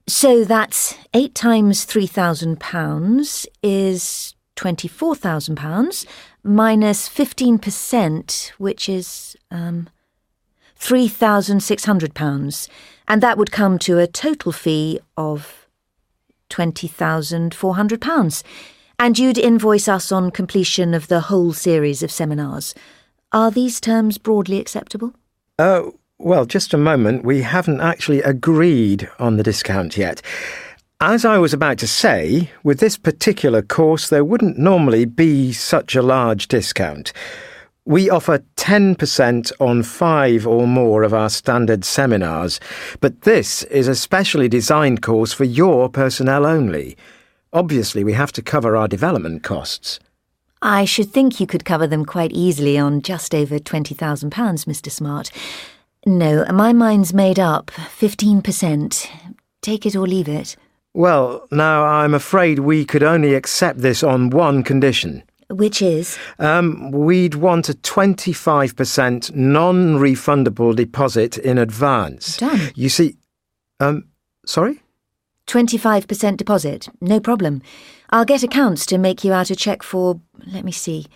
So 0.08 0.44
that's 0.44 0.96
8 1.14 1.34
times 1.34 1.86
£3,000 1.86 3.46
is 3.64 4.36
£24,000 4.58 6.06
minus 6.44 7.08
15%, 7.08 8.50
which 8.58 8.90
is 8.90 9.38
um, 9.50 9.88
£3,600. 10.80 12.68
And 13.08 13.24
that 13.24 13.38
would 13.38 13.52
come 13.52 13.80
to 13.80 14.00
a 14.00 14.08
total 14.08 14.52
fee 14.52 15.00
of 15.16 15.68
£20,400 16.50 18.44
and 19.02 19.18
you'd 19.18 19.40
invoice 19.40 19.88
us 19.88 20.12
on 20.12 20.30
completion 20.30 20.94
of 20.94 21.08
the 21.08 21.22
whole 21.22 21.54
series 21.54 22.04
of 22.04 22.12
seminars. 22.12 22.76
Are 23.32 23.50
these 23.50 23.82
terms 23.82 24.20
broadly 24.20 24.60
acceptable? 24.60 25.16
Oh, 25.58 25.88
uh, 25.88 25.92
well, 26.20 26.46
just 26.46 26.72
a 26.72 26.78
moment. 26.78 27.26
We 27.26 27.42
haven't 27.42 27.82
actually 27.82 28.22
agreed 28.22 29.10
on 29.18 29.38
the 29.38 29.44
discount 29.44 29.98
yet. 29.98 30.22
As 31.00 31.26
I 31.26 31.40
was 31.40 31.52
about 31.52 31.80
to 31.80 31.88
say, 31.88 32.52
with 32.64 32.80
this 32.80 32.96
particular 32.96 33.64
course, 33.64 34.10
there 34.10 34.24
wouldn't 34.24 34.60
normally 34.60 35.06
be 35.06 35.52
such 35.52 35.96
a 35.96 36.04
large 36.04 36.48
discount. 36.48 37.12
We 37.86 38.08
offer 38.08 38.44
10% 38.58 39.52
on 39.60 39.82
five 39.82 40.46
or 40.46 40.68
more 40.68 41.02
of 41.02 41.16
our 41.16 41.32
standard 41.32 41.84
seminars, 41.86 42.60
but 43.00 43.22
this 43.22 43.64
is 43.64 43.88
a 43.88 43.96
specially 43.96 44.48
designed 44.48 45.02
course 45.02 45.34
for 45.34 45.46
your 45.46 45.90
personnel 45.90 46.46
only. 46.46 46.96
Obviously, 47.54 48.04
we 48.04 48.14
have 48.14 48.32
to 48.34 48.42
cover 48.42 48.76
our 48.76 48.88
development 48.88 49.44
costs. 49.44 50.00
I 50.62 50.86
should 50.86 51.12
think 51.12 51.40
you 51.40 51.48
could 51.48 51.66
cover 51.66 51.88
them 51.88 52.06
quite 52.06 52.32
easily 52.32 52.78
on 52.78 53.02
just 53.02 53.34
over 53.34 53.58
£20,000, 53.58 54.30
Mr. 54.30 54.92
Smart. 54.92 55.32
No, 56.06 56.46
my 56.54 56.72
mind's 56.72 57.14
made 57.14 57.40
up. 57.40 57.72
15%. 57.72 59.08
Take 59.62 59.86
it 59.86 59.96
or 59.96 60.08
leave 60.08 60.28
it. 60.28 60.56
Well, 60.94 61.48
now 61.52 61.86
I'm 61.86 62.14
afraid 62.14 62.60
we 62.60 62.86
could 62.86 63.04
only 63.04 63.34
accept 63.34 63.80
this 63.80 64.04
on 64.04 64.30
one 64.30 64.64
condition. 64.64 65.24
Which 65.50 65.82
is? 65.82 66.18
Um, 66.40 66.92
we'd 66.92 67.36
want 67.36 67.70
a 67.70 67.74
25% 67.74 69.36
non 69.36 69.98
refundable 69.98 70.76
deposit 70.76 71.38
in 71.38 71.58
advance. 71.58 72.38
Done. 72.38 72.72
You 72.76 72.90
see, 72.90 73.18
um, 73.80 74.06
Sorry? 74.46 74.81
25% 75.52 76.38
deposit, 76.38 76.88
no 77.02 77.20
problem. 77.20 77.62
I'll 78.10 78.24
get 78.24 78.42
accounts 78.42 78.86
to 78.86 78.98
make 78.98 79.26
you 79.26 79.34
out 79.34 79.50
a 79.50 79.56
cheque 79.56 79.84
for, 79.84 80.22
let 80.48 80.64
me 80.64 80.72
see, 80.72 81.08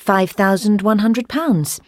£5,100. 0.00 1.80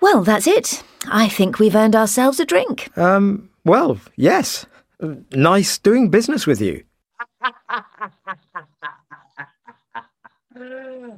Well, 0.00 0.24
that's 0.24 0.48
it. 0.48 0.82
I 1.06 1.28
think 1.28 1.60
we've 1.60 1.76
earned 1.76 1.94
ourselves 1.94 2.40
a 2.40 2.44
drink. 2.44 2.90
Um, 2.98 3.50
well, 3.64 4.00
yes. 4.16 4.66
Nice 5.32 5.78
doing 5.78 6.10
business 6.10 6.44
with 6.44 6.60
you. 6.60 6.82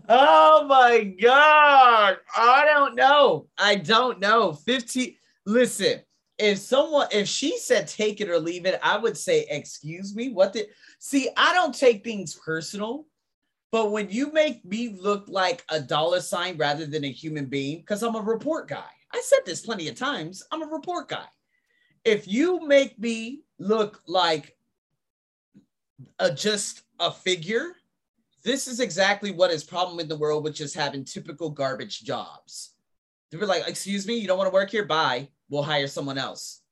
oh 0.08 0.66
my 0.68 1.04
god 1.22 2.16
i 2.36 2.64
don't 2.64 2.96
know 2.96 3.46
i 3.56 3.76
don't 3.76 4.18
know 4.18 4.52
15 4.52 5.14
listen 5.46 6.00
if 6.38 6.58
someone 6.58 7.06
if 7.10 7.28
she 7.28 7.58
said 7.58 7.86
take 7.86 8.20
it 8.20 8.28
or 8.28 8.38
leave 8.38 8.66
it 8.66 8.78
i 8.82 8.96
would 8.96 9.16
say 9.16 9.46
excuse 9.50 10.14
me 10.14 10.30
what 10.30 10.52
did 10.52 10.66
see 10.98 11.28
i 11.36 11.52
don't 11.52 11.74
take 11.74 12.04
things 12.04 12.34
personal 12.34 13.06
but 13.70 13.90
when 13.90 14.08
you 14.08 14.32
make 14.32 14.64
me 14.64 14.96
look 15.00 15.24
like 15.28 15.64
a 15.68 15.80
dollar 15.80 16.20
sign 16.20 16.56
rather 16.56 16.86
than 16.86 17.04
a 17.04 17.10
human 17.10 17.46
being 17.46 17.78
because 17.78 18.02
i'm 18.02 18.14
a 18.14 18.20
report 18.20 18.68
guy 18.68 18.90
i 19.12 19.20
said 19.24 19.40
this 19.44 19.60
plenty 19.60 19.88
of 19.88 19.94
times 19.94 20.42
i'm 20.52 20.62
a 20.62 20.66
report 20.66 21.08
guy 21.08 21.26
if 22.04 22.28
you 22.28 22.66
make 22.66 22.98
me 22.98 23.42
look 23.58 24.00
like 24.06 24.56
a 26.18 26.32
just 26.32 26.82
a 27.00 27.10
figure 27.10 27.74
this 28.44 28.66
is 28.66 28.80
exactly 28.80 29.30
what 29.30 29.50
is 29.50 29.64
problem 29.64 30.00
in 30.00 30.08
the 30.08 30.16
world 30.16 30.44
with 30.44 30.54
just 30.54 30.74
having 30.74 31.04
typical 31.04 31.50
garbage 31.50 32.02
jobs. 32.02 32.74
They 33.30 33.36
were 33.36 33.46
like, 33.46 33.64
excuse 33.66 34.06
me, 34.06 34.14
you 34.14 34.26
don't 34.26 34.38
want 34.38 34.48
to 34.48 34.54
work 34.54 34.70
here? 34.70 34.86
Bye. 34.86 35.28
We'll 35.48 35.62
hire 35.62 35.86
someone 35.86 36.18
else. 36.18 36.62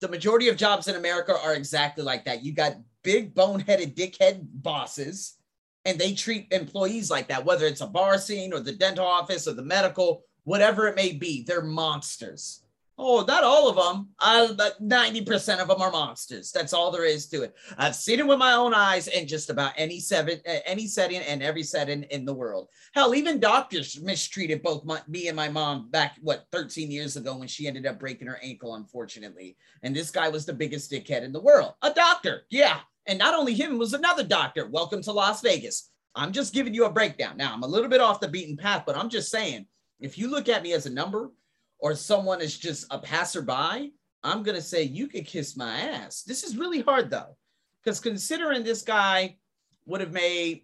The 0.00 0.08
majority 0.08 0.48
of 0.48 0.56
jobs 0.56 0.88
in 0.88 0.96
America 0.96 1.36
are 1.38 1.54
exactly 1.54 2.02
like 2.02 2.24
that. 2.24 2.42
You 2.42 2.52
got 2.52 2.76
big 3.02 3.34
boneheaded 3.34 3.94
dickhead 3.94 4.46
bosses, 4.52 5.36
and 5.84 5.98
they 5.98 6.14
treat 6.14 6.48
employees 6.50 7.10
like 7.10 7.28
that, 7.28 7.44
whether 7.44 7.66
it's 7.66 7.80
a 7.80 7.86
bar 7.86 8.18
scene 8.18 8.52
or 8.52 8.60
the 8.60 8.72
dental 8.72 9.06
office 9.06 9.46
or 9.46 9.52
the 9.52 9.62
medical, 9.62 10.24
whatever 10.44 10.86
it 10.86 10.96
may 10.96 11.12
be. 11.12 11.42
They're 11.42 11.62
monsters. 11.62 12.62
Oh, 13.02 13.24
not 13.26 13.42
all 13.42 13.66
of 13.66 13.76
them. 13.76 14.10
I, 14.20 14.46
90% 14.82 15.58
of 15.58 15.68
them 15.68 15.80
are 15.80 15.90
monsters. 15.90 16.52
That's 16.52 16.74
all 16.74 16.90
there 16.90 17.06
is 17.06 17.26
to 17.28 17.44
it. 17.44 17.56
I've 17.78 17.96
seen 17.96 18.18
it 18.18 18.26
with 18.26 18.38
my 18.38 18.52
own 18.52 18.74
eyes 18.74 19.08
in 19.08 19.26
just 19.26 19.48
about 19.48 19.72
any 19.78 20.00
seven, 20.00 20.38
any 20.44 20.86
setting 20.86 21.22
and 21.22 21.42
every 21.42 21.62
setting 21.62 22.02
in 22.04 22.26
the 22.26 22.34
world. 22.34 22.68
Hell, 22.92 23.14
even 23.14 23.40
doctors 23.40 23.98
mistreated 24.02 24.62
both 24.62 24.84
my, 24.84 25.00
me 25.08 25.28
and 25.28 25.36
my 25.36 25.48
mom 25.48 25.90
back, 25.90 26.16
what, 26.20 26.44
13 26.52 26.90
years 26.90 27.16
ago 27.16 27.38
when 27.38 27.48
she 27.48 27.66
ended 27.66 27.86
up 27.86 27.98
breaking 27.98 28.28
her 28.28 28.38
ankle, 28.42 28.74
unfortunately. 28.74 29.56
And 29.82 29.96
this 29.96 30.10
guy 30.10 30.28
was 30.28 30.44
the 30.44 30.52
biggest 30.52 30.92
dickhead 30.92 31.22
in 31.22 31.32
the 31.32 31.40
world. 31.40 31.72
A 31.80 31.94
doctor. 31.94 32.42
Yeah. 32.50 32.80
And 33.06 33.18
not 33.18 33.34
only 33.34 33.54
him, 33.54 33.78
was 33.78 33.94
another 33.94 34.24
doctor. 34.24 34.68
Welcome 34.68 35.00
to 35.04 35.12
Las 35.12 35.40
Vegas. 35.40 35.90
I'm 36.14 36.32
just 36.32 36.52
giving 36.52 36.74
you 36.74 36.84
a 36.84 36.92
breakdown. 36.92 37.38
Now, 37.38 37.54
I'm 37.54 37.62
a 37.62 37.66
little 37.68 37.88
bit 37.88 38.02
off 38.02 38.20
the 38.20 38.28
beaten 38.28 38.58
path, 38.58 38.82
but 38.86 38.94
I'm 38.94 39.08
just 39.08 39.30
saying, 39.30 39.64
if 40.00 40.18
you 40.18 40.30
look 40.30 40.50
at 40.50 40.62
me 40.62 40.74
as 40.74 40.84
a 40.84 40.90
number, 40.90 41.30
or 41.80 41.94
someone 41.94 42.40
is 42.40 42.58
just 42.58 42.86
a 42.90 42.98
passerby, 42.98 43.92
I'm 44.22 44.42
going 44.42 44.56
to 44.56 44.62
say, 44.62 44.82
you 44.82 45.08
could 45.08 45.26
kiss 45.26 45.56
my 45.56 45.80
ass. 45.80 46.22
This 46.22 46.44
is 46.44 46.56
really 46.56 46.82
hard 46.82 47.10
though, 47.10 47.36
because 47.82 48.00
considering 48.00 48.62
this 48.62 48.82
guy 48.82 49.36
would 49.86 50.00
have 50.00 50.12
made 50.12 50.62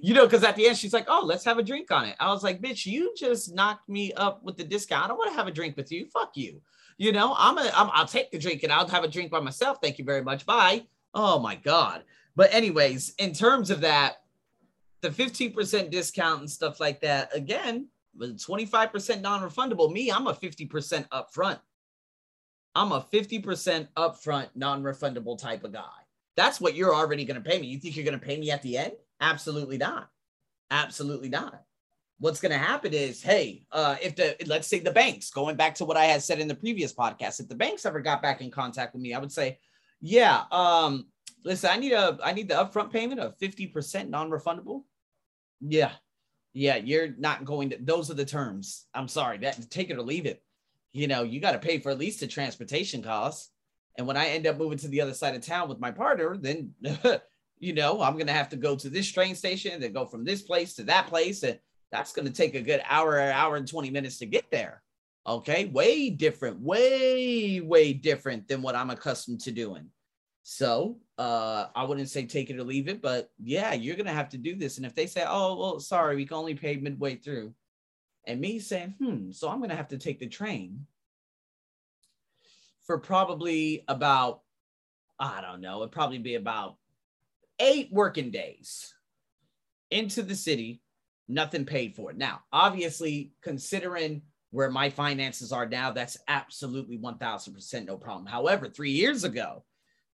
you 0.00 0.14
know, 0.14 0.26
because 0.26 0.44
at 0.44 0.54
the 0.54 0.68
end 0.68 0.76
she's 0.76 0.92
like, 0.92 1.06
"Oh, 1.08 1.22
let's 1.24 1.44
have 1.44 1.58
a 1.58 1.62
drink 1.62 1.90
on 1.90 2.04
it." 2.04 2.14
I 2.20 2.30
was 2.30 2.44
like, 2.44 2.62
"Bitch, 2.62 2.86
you 2.86 3.12
just 3.16 3.52
knocked 3.52 3.88
me 3.88 4.12
up 4.12 4.44
with 4.44 4.56
the 4.56 4.64
discount. 4.64 5.04
I 5.04 5.08
don't 5.08 5.18
want 5.18 5.30
to 5.30 5.36
have 5.36 5.48
a 5.48 5.52
drink 5.52 5.76
with 5.76 5.90
you. 5.90 6.06
Fuck 6.06 6.36
you." 6.36 6.60
You 6.98 7.10
know, 7.10 7.34
I'm 7.36 7.58
a, 7.58 7.70
I'm, 7.74 7.90
I'll 7.92 8.06
take 8.06 8.30
the 8.30 8.38
drink 8.38 8.62
and 8.62 8.72
I'll 8.72 8.86
have 8.86 9.02
a 9.02 9.08
drink 9.08 9.32
by 9.32 9.40
myself. 9.40 9.78
Thank 9.82 9.98
you 9.98 10.04
very 10.04 10.22
much. 10.22 10.46
Bye. 10.46 10.86
Oh 11.14 11.40
my 11.40 11.56
god. 11.56 12.04
But 12.36 12.54
anyways, 12.54 13.14
in 13.18 13.32
terms 13.32 13.70
of 13.70 13.80
that, 13.80 14.22
the 15.00 15.10
15% 15.10 15.90
discount 15.90 16.40
and 16.40 16.50
stuff 16.50 16.80
like 16.80 17.00
that, 17.00 17.34
again, 17.34 17.88
25% 18.18 19.20
non-refundable. 19.20 19.92
Me, 19.92 20.10
I'm 20.10 20.26
a 20.28 20.34
50% 20.34 21.08
upfront. 21.08 21.58
I'm 22.74 22.92
a 22.92 23.00
50% 23.12 23.88
upfront 23.96 24.48
non-refundable 24.54 25.38
type 25.38 25.64
of 25.64 25.72
guy. 25.72 26.01
That's 26.36 26.60
what 26.60 26.74
you're 26.74 26.94
already 26.94 27.24
going 27.24 27.42
to 27.42 27.48
pay 27.48 27.60
me. 27.60 27.66
You 27.66 27.78
think 27.78 27.96
you're 27.96 28.04
going 28.04 28.18
to 28.18 28.24
pay 28.24 28.38
me 28.38 28.50
at 28.50 28.62
the 28.62 28.78
end? 28.78 28.92
Absolutely 29.20 29.78
not. 29.78 30.08
Absolutely 30.70 31.28
not. 31.28 31.62
What's 32.18 32.40
going 32.40 32.52
to 32.52 32.58
happen 32.58 32.94
is, 32.94 33.22
hey, 33.22 33.64
uh, 33.72 33.96
if 34.00 34.16
the 34.16 34.36
let's 34.46 34.68
say 34.68 34.78
the 34.78 34.92
banks, 34.92 35.30
going 35.30 35.56
back 35.56 35.74
to 35.76 35.84
what 35.84 35.96
I 35.96 36.04
had 36.04 36.22
said 36.22 36.38
in 36.38 36.48
the 36.48 36.54
previous 36.54 36.94
podcast, 36.94 37.40
if 37.40 37.48
the 37.48 37.54
banks 37.54 37.84
ever 37.84 38.00
got 38.00 38.22
back 38.22 38.40
in 38.40 38.50
contact 38.50 38.94
with 38.94 39.02
me, 39.02 39.12
I 39.12 39.18
would 39.18 39.32
say, 39.32 39.58
yeah, 40.00 40.44
um, 40.50 41.06
listen, 41.44 41.70
I 41.70 41.76
need 41.76 41.92
a 41.92 42.18
I 42.22 42.32
need 42.32 42.48
the 42.48 42.54
upfront 42.54 42.92
payment 42.92 43.20
of 43.20 43.38
50% 43.38 44.08
non-refundable. 44.08 44.82
Yeah. 45.60 45.92
Yeah, 46.54 46.76
you're 46.76 47.14
not 47.18 47.44
going 47.44 47.70
to 47.70 47.78
those 47.80 48.10
are 48.10 48.14
the 48.14 48.24
terms. 48.24 48.86
I'm 48.94 49.08
sorry. 49.08 49.38
That 49.38 49.70
take 49.70 49.90
it 49.90 49.96
or 49.96 50.02
leave 50.02 50.26
it. 50.26 50.42
You 50.92 51.08
know, 51.08 51.22
you 51.22 51.40
got 51.40 51.52
to 51.52 51.58
pay 51.58 51.78
for 51.78 51.90
at 51.90 51.98
least 51.98 52.20
the 52.20 52.26
transportation 52.26 53.02
costs. 53.02 53.50
And 53.98 54.06
when 54.06 54.16
I 54.16 54.28
end 54.28 54.46
up 54.46 54.58
moving 54.58 54.78
to 54.78 54.88
the 54.88 55.00
other 55.00 55.14
side 55.14 55.34
of 55.34 55.44
town 55.44 55.68
with 55.68 55.80
my 55.80 55.90
partner, 55.90 56.36
then 56.36 56.72
you 57.58 57.72
know 57.72 58.00
I'm 58.00 58.16
gonna 58.16 58.32
have 58.32 58.48
to 58.50 58.56
go 58.56 58.76
to 58.76 58.88
this 58.88 59.10
train 59.10 59.34
station, 59.34 59.80
then 59.80 59.92
go 59.92 60.06
from 60.06 60.24
this 60.24 60.42
place 60.42 60.74
to 60.74 60.84
that 60.84 61.06
place, 61.06 61.42
and 61.42 61.58
that's 61.90 62.12
gonna 62.12 62.30
take 62.30 62.54
a 62.54 62.62
good 62.62 62.82
hour, 62.88 63.20
hour 63.20 63.56
and 63.56 63.68
20 63.68 63.90
minutes 63.90 64.18
to 64.18 64.26
get 64.26 64.50
there. 64.50 64.82
Okay, 65.26 65.66
way 65.66 66.10
different, 66.10 66.60
way, 66.60 67.60
way 67.60 67.92
different 67.92 68.48
than 68.48 68.62
what 68.62 68.74
I'm 68.74 68.90
accustomed 68.90 69.40
to 69.42 69.52
doing. 69.52 69.88
So 70.42 70.98
uh 71.18 71.66
I 71.76 71.84
wouldn't 71.84 72.08
say 72.08 72.26
take 72.26 72.50
it 72.50 72.58
or 72.58 72.64
leave 72.64 72.88
it, 72.88 73.02
but 73.02 73.30
yeah, 73.42 73.74
you're 73.74 73.96
gonna 73.96 74.12
have 74.12 74.30
to 74.30 74.38
do 74.38 74.56
this. 74.56 74.78
And 74.78 74.86
if 74.86 74.94
they 74.94 75.06
say, 75.06 75.24
Oh, 75.26 75.56
well, 75.56 75.80
sorry, 75.80 76.16
we 76.16 76.26
can 76.26 76.38
only 76.38 76.54
pay 76.54 76.76
midway 76.76 77.16
through, 77.16 77.54
and 78.26 78.40
me 78.40 78.58
saying, 78.58 78.94
hmm, 78.98 79.30
so 79.32 79.48
I'm 79.48 79.60
gonna 79.60 79.76
have 79.76 79.88
to 79.88 79.98
take 79.98 80.18
the 80.18 80.28
train 80.28 80.86
for 82.86 82.98
probably 82.98 83.84
about, 83.88 84.40
I 85.18 85.40
don't 85.40 85.60
know, 85.60 85.78
it'd 85.78 85.92
probably 85.92 86.18
be 86.18 86.34
about 86.34 86.76
eight 87.58 87.88
working 87.92 88.30
days 88.30 88.92
into 89.90 90.22
the 90.22 90.34
city, 90.34 90.82
nothing 91.28 91.64
paid 91.64 91.94
for 91.94 92.10
it. 92.10 92.16
Now, 92.16 92.40
obviously, 92.52 93.32
considering 93.42 94.22
where 94.50 94.70
my 94.70 94.90
finances 94.90 95.52
are 95.52 95.66
now, 95.66 95.92
that's 95.92 96.18
absolutely 96.28 96.98
1000% 96.98 97.86
no 97.86 97.96
problem. 97.96 98.26
However, 98.26 98.68
three 98.68 98.90
years 98.90 99.24
ago, 99.24 99.64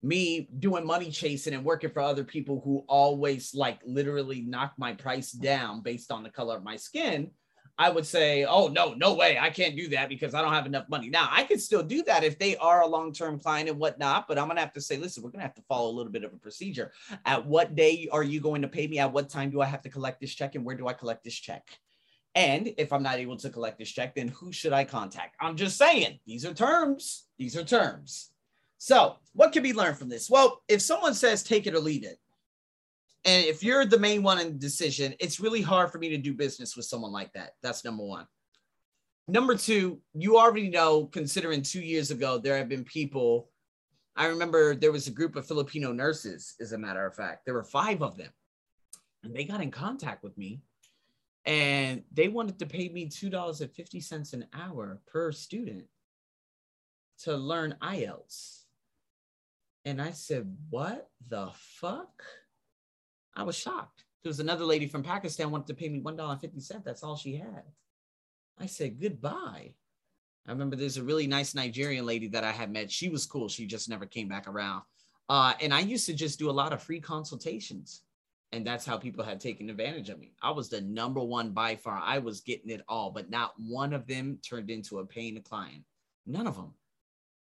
me 0.03 0.49
doing 0.59 0.87
money 0.87 1.11
chasing 1.11 1.55
and 1.55 1.65
working 1.65 1.91
for 1.91 2.01
other 2.01 2.23
people 2.23 2.61
who 2.65 2.85
always 2.89 3.55
like 3.55 3.81
literally 3.85 4.43
knock 4.43 4.75
my 4.79 4.93
price 4.93 5.33
down 5.33 5.83
based 5.83 6.13
on 6.13 6.23
the 6.23 6.31
color 6.31 6.57
of 6.57 6.63
my 6.63 6.77
skin 6.77 7.31
I 7.81 7.91
would 7.91 8.05
say, 8.05 8.45
oh, 8.45 8.67
no, 8.67 8.93
no 8.95 9.15
way. 9.15 9.39
I 9.39 9.51
can't 9.51 9.77
do 9.77 9.89
that 9.91 10.09
because 10.09 10.35
I 10.35 10.43
don't 10.43 10.53
have 10.53 10.67
enough 10.67 10.89
money. 10.89 11.09
Now, 11.09 11.29
I 11.31 11.45
could 11.45 11.61
still 11.61 11.83
do 11.83 12.03
that 12.05 12.25
if 12.25 12.37
they 12.37 12.57
are 12.57 12.83
a 12.83 12.87
long 12.87 13.13
term 13.13 13.39
client 13.39 13.69
and 13.69 13.79
whatnot, 13.79 14.27
but 14.27 14.37
I'm 14.37 14.47
going 14.47 14.57
to 14.57 14.63
have 14.63 14.73
to 14.73 14.81
say, 14.81 14.97
listen, 14.97 15.23
we're 15.23 15.31
going 15.31 15.41
to 15.41 15.47
have 15.47 15.55
to 15.55 15.63
follow 15.63 15.89
a 15.89 15.95
little 15.95 16.11
bit 16.11 16.25
of 16.25 16.33
a 16.33 16.37
procedure. 16.37 16.93
At 17.25 17.47
what 17.47 17.77
day 17.77 18.09
are 18.11 18.25
you 18.25 18.41
going 18.41 18.63
to 18.63 18.69
pay 18.69 18.89
me? 18.89 18.99
At 18.99 19.13
what 19.13 19.31
time 19.31 19.51
do 19.51 19.61
I 19.61 19.67
have 19.67 19.83
to 19.83 19.89
collect 19.89 20.21
this 20.21 20.35
check? 20.35 20.57
And 20.57 20.65
where 20.65 20.77
do 20.77 20.89
I 20.89 20.93
collect 20.93 21.23
this 21.23 21.35
check? 21.35 21.69
And 22.35 22.75
if 22.79 22.93
I'm 22.93 23.03
not 23.03 23.19
able 23.19 23.37
to 23.37 23.51
collect 23.51 23.79
this 23.79 23.91
check, 23.91 24.17
then 24.17 24.29
who 24.29 24.53
should 24.53 24.73
I 24.73 24.85
contact? 24.85 25.37
I'm 25.41 25.57
just 25.57 25.79
saying, 25.79 26.19
these 26.27 26.45
are 26.45 26.55
terms. 26.55 27.27
These 27.39 27.57
are 27.57 27.65
terms. 27.65 28.31
So, 28.79 29.17
what 29.35 29.53
can 29.53 29.63
be 29.63 29.73
learned 29.73 29.99
from 29.99 30.09
this? 30.09 30.31
Well, 30.31 30.63
if 30.69 30.81
someone 30.81 31.15
says 31.15 31.43
take 31.43 31.67
it 31.67 31.75
or 31.75 31.81
leave 31.81 32.05
it, 32.05 32.19
and 33.29 33.45
if 33.45 33.63
you're 33.63 33.85
the 33.85 33.99
main 33.99 34.23
one 34.23 34.41
in 34.41 34.47
the 34.47 34.59
decision, 34.59 35.15
it's 35.21 35.39
really 35.39 35.61
hard 35.61 35.93
for 35.93 35.99
me 35.99 36.09
to 36.09 36.17
do 36.17 36.33
business 36.33 36.75
with 36.75 36.87
someone 36.87 37.13
like 37.13 37.31
that. 37.35 37.51
That's 37.63 37.85
number 37.85 38.03
one. 38.03 38.27
Number 39.29 39.55
two, 39.55 40.01
you 40.15 40.39
already 40.39 40.71
know, 40.71 41.05
considering 41.05 41.61
two 41.61 41.83
years 41.83 42.11
ago, 42.11 42.39
there 42.39 42.57
have 42.57 42.71
been 42.71 42.85
people, 42.85 43.51
I 44.17 44.29
remember 44.29 44.75
there 44.75 44.93
was 44.93 45.09
a 45.09 45.11
group 45.11 45.37
of 45.37 45.47
Filipino 45.47 45.93
nurses, 45.93 46.55
as 46.59 46.73
a 46.73 46.79
matter 46.79 47.05
of 47.05 47.15
fact. 47.15 47.45
There 47.45 47.53
were 47.53 47.65
five 47.65 48.01
of 48.01 48.17
them. 48.17 48.31
And 49.23 49.37
they 49.37 49.45
got 49.45 49.61
in 49.61 49.71
contact 49.71 50.25
with 50.25 50.39
me 50.39 50.63
and 51.45 52.05
they 52.11 52.29
wanted 52.29 52.59
to 52.61 52.67
pay 52.67 52.89
me 52.89 53.11
$2.50 53.11 54.33
an 54.33 54.47
hour 54.55 55.03
per 55.07 55.33
student 55.33 55.85
to 57.25 57.37
learn 57.37 57.77
IELTS. 57.83 58.63
And 59.85 60.01
I 60.01 60.13
said, 60.13 60.57
What 60.71 61.11
the 61.29 61.51
fuck? 61.53 62.23
I 63.39 63.45
was 63.45 63.57
shocked. 63.57 64.05
There 64.23 64.31
was 64.31 64.41
another 64.41 64.65
lady 64.65 64.89
from 64.89 65.05
Pakistan 65.05 65.53
wanted 65.53 65.69
to 65.69 65.75
pay 65.75 65.89
me 65.89 66.01
$1.50. 66.01 66.85
That's 66.85 67.05
all 67.05 67.17
she 67.17 67.37
had. 67.37 67.63
I 68.59 68.67
said, 68.67 69.01
Goodbye. 69.01 69.75
I 70.47 70.51
remember 70.51 70.77
there's 70.77 70.97
a 70.97 71.05
really 71.05 71.27
nice 71.27 71.55
Nigerian 71.55 72.05
lady 72.05 72.27
that 72.29 72.43
I 72.43 72.51
had 72.51 72.73
met. 72.73 72.91
She 72.91 73.09
was 73.09 73.27
cool. 73.27 73.49
She 73.49 73.67
just 73.67 73.89
never 73.89 74.07
came 74.07 74.29
back 74.29 74.49
around. 74.49 74.83
Uh, 75.29 75.53
and 75.61 75.73
I 75.73 75.81
used 75.81 76.07
to 76.07 76.15
just 76.15 76.39
do 76.39 76.51
a 76.51 76.53
lot 76.53 76.73
of 76.73 76.83
free 76.83 77.01
consultations. 77.01 78.03
And 78.51 78.67
that's 78.67 78.87
how 78.87 78.97
people 78.97 79.23
had 79.23 79.41
taken 79.41 79.69
advantage 79.69 80.09
of 80.09 80.19
me. 80.19 80.33
I 80.43 80.51
was 80.51 80.71
the 80.71 80.81
number 80.81 81.23
one 81.23 81.51
by 81.51 81.77
far. 81.77 82.03
I 82.03 82.19
was 82.19 82.41
getting 82.41 82.71
it 82.71 82.83
all, 82.89 83.11
but 83.11 83.31
not 83.31 83.53
one 83.59 83.93
of 83.93 84.07
them 84.07 84.39
turned 84.43 84.71
into 84.71 84.99
a 84.99 85.07
paying 85.07 85.41
client. 85.43 85.85
None 86.27 86.47
of 86.47 86.57
them. 86.57 86.73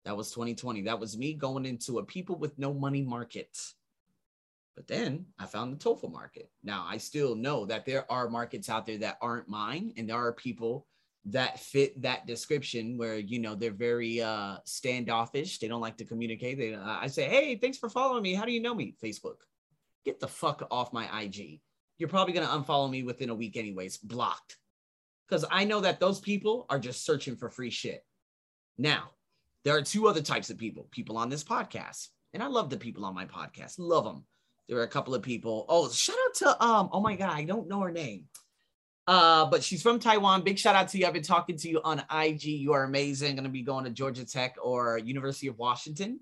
That 0.05 0.17
was 0.17 0.31
2020. 0.31 0.83
That 0.83 1.01
was 1.01 1.19
me 1.19 1.35
going 1.35 1.67
into 1.67 1.99
a 1.99 2.05
people 2.05 2.37
with 2.37 2.57
no 2.59 2.73
money 2.73 3.03
market. 3.03 3.59
But 4.77 4.89
then 4.89 5.27
I 5.39 5.47
found 5.47 5.73
the 5.73 5.85
TOEFL 5.85 6.13
market. 6.13 6.51
Now 6.63 6.85
I 6.89 6.97
still 6.97 7.35
know 7.37 7.65
that 7.67 7.87
there 7.87 8.11
are 8.11 8.29
markets 8.29 8.69
out 8.69 8.87
there 8.87 8.99
that 8.99 9.19
aren't 9.21 9.49
mine, 9.49 9.93
and 9.97 10.09
there 10.09 10.17
are 10.17 10.33
people 10.33 10.87
that 11.27 11.59
fit 11.59 12.01
that 12.03 12.27
description 12.27 12.99
where 12.99 13.17
you 13.17 13.39
know 13.39 13.55
they're 13.55 13.71
very 13.71 14.21
uh 14.21 14.57
standoffish. 14.65 15.59
They 15.59 15.69
don't 15.69 15.81
like 15.81 15.97
to 15.99 16.05
communicate. 16.05 16.59
They 16.59 16.75
uh, 16.75 16.99
i 17.01 17.07
say 17.07 17.29
hey 17.29 17.57
thanks 17.57 17.79
for 17.79 17.89
following 17.89 18.23
me. 18.23 18.35
How 18.35 18.45
do 18.45 18.53
you 18.53 18.61
know 18.61 18.75
me? 18.75 18.97
Facebook. 19.03 19.37
Get 20.05 20.21
the 20.21 20.29
fuck 20.29 20.67
off 20.71 20.93
my 20.93 21.23
ig 21.23 21.61
you're 21.99 22.09
probably 22.09 22.35
to 22.35 22.53
unfollow 22.53 22.91
me 22.91 23.03
within 23.03 23.31
a 23.31 23.35
week 23.35 23.57
anyways. 23.57 23.99
Blocked. 23.99 24.57
Because 25.29 25.45
i 25.51 25.65
know 25.65 25.81
that 25.81 26.01
those 26.01 26.21
people 26.21 26.67
are 26.69 26.79
just 26.79 27.05
searching 27.05 27.37
for 27.37 27.49
free 27.49 27.71
shit. 27.71 28.05
Now 28.77 29.11
there 29.65 29.77
are 29.77 29.83
two 29.83 30.09
other 30.09 30.21
types 30.21 30.51
of 30.51 30.59
people. 30.59 30.89
People 30.91 31.17
on 31.17 31.29
this 31.29 31.45
podcast. 31.45 32.09
And 32.33 32.43
i 32.43 32.47
love 32.49 32.69
the 32.71 32.77
people 32.77 33.05
on 33.05 33.15
my 33.15 33.25
podcast. 33.25 33.77
Love 33.79 34.05
them 34.05 34.25
there 34.69 34.77
were 34.77 34.83
a 34.83 34.89
couple 34.89 35.15
of 35.15 35.23
people 35.23 35.65
oh 35.69 35.91
shout 35.91 36.17
out 36.27 36.35
to 36.35 36.65
um 36.65 36.89
oh 36.93 37.01
my 37.01 37.17
god 37.17 37.31
i 37.31 37.45
don't 37.45 37.69
know 37.69 37.81
her 37.81 37.91
name 37.91 38.25
uh, 39.07 39.45
but 39.47 39.63
she's 39.63 39.83
from 39.83 39.99
Taiwan. 39.99 40.43
Big 40.43 40.59
shout 40.59 40.75
out 40.75 40.89
to 40.89 40.99
you. 40.99 41.07
I've 41.07 41.13
been 41.13 41.23
talking 41.23 41.57
to 41.59 41.69
you 41.69 41.81
on 41.85 42.03
IG. 42.11 42.45
You 42.45 42.73
are 42.73 42.85
amazing. 42.85 43.37
Going 43.37 43.45
to 43.45 43.51
be 43.51 43.63
going 43.63 43.85
to 43.85 43.91
Georgia 43.91 44.25
Tech 44.25 44.57
or 44.63 44.99
University 44.99 45.47
of 45.47 45.59
Washington. 45.59 46.21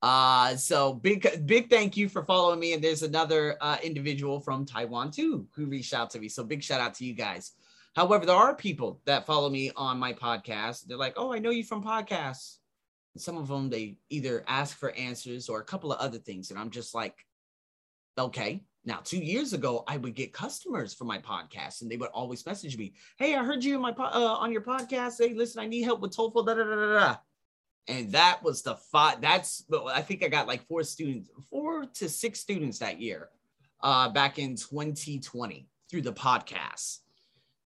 Uh, 0.00 0.56
so 0.56 0.94
big, 0.94 1.46
big 1.46 1.70
thank 1.70 1.96
you 1.96 2.08
for 2.08 2.24
following 2.24 2.60
me. 2.60 2.72
And 2.72 2.82
there's 2.82 3.02
another 3.02 3.56
uh, 3.60 3.76
individual 3.82 4.40
from 4.40 4.64
Taiwan 4.64 5.10
too 5.10 5.46
who 5.54 5.66
reached 5.66 5.94
out 5.94 6.10
to 6.10 6.18
me. 6.18 6.28
So 6.28 6.44
big 6.44 6.62
shout 6.62 6.80
out 6.80 6.94
to 6.94 7.04
you 7.04 7.14
guys. 7.14 7.52
However, 7.94 8.26
there 8.26 8.36
are 8.36 8.54
people 8.54 9.00
that 9.04 9.26
follow 9.26 9.48
me 9.48 9.70
on 9.76 9.98
my 9.98 10.12
podcast. 10.12 10.86
They're 10.86 10.96
like, 10.96 11.14
"Oh, 11.16 11.32
I 11.32 11.38
know 11.38 11.50
you 11.50 11.62
from 11.62 11.84
podcasts." 11.84 12.56
Some 13.16 13.36
of 13.36 13.46
them 13.46 13.70
they 13.70 13.98
either 14.10 14.44
ask 14.48 14.76
for 14.76 14.90
answers 14.90 15.48
or 15.48 15.60
a 15.60 15.64
couple 15.64 15.92
of 15.92 16.00
other 16.00 16.18
things, 16.18 16.50
and 16.50 16.58
I'm 16.58 16.70
just 16.70 16.94
like, 16.94 17.14
"Okay, 18.18 18.64
now, 18.86 19.00
two 19.02 19.18
years 19.18 19.54
ago, 19.54 19.82
I 19.88 19.96
would 19.96 20.14
get 20.14 20.34
customers 20.34 20.92
for 20.92 21.04
my 21.04 21.18
podcast, 21.18 21.80
and 21.80 21.90
they 21.90 21.96
would 21.96 22.10
always 22.10 22.44
message 22.44 22.76
me, 22.76 22.92
"Hey, 23.18 23.34
I 23.34 23.42
heard 23.42 23.64
you 23.64 23.74
in 23.76 23.80
my 23.80 23.92
po- 23.92 24.04
uh, 24.04 24.36
on 24.38 24.52
your 24.52 24.60
podcast. 24.60 25.18
Hey, 25.18 25.32
listen, 25.32 25.60
I 25.62 25.66
need 25.66 25.82
help 25.82 26.00
with 26.00 26.14
TOEFL." 26.14 26.44
Da, 26.46 26.54
da, 26.54 26.64
da, 26.64 26.74
da, 26.74 26.98
da. 26.98 27.16
And 27.86 28.12
that 28.12 28.42
was 28.42 28.62
the 28.62 28.76
five. 28.76 29.20
That's 29.20 29.64
I 29.90 30.02
think 30.02 30.22
I 30.22 30.28
got 30.28 30.46
like 30.46 30.66
four 30.66 30.82
students, 30.82 31.30
four 31.50 31.86
to 31.86 32.08
six 32.08 32.40
students 32.40 32.78
that 32.78 33.00
year, 33.00 33.30
uh, 33.82 34.10
back 34.10 34.38
in 34.38 34.56
2020 34.56 35.68
through 35.90 36.02
the 36.02 36.12
podcast. 36.12 36.98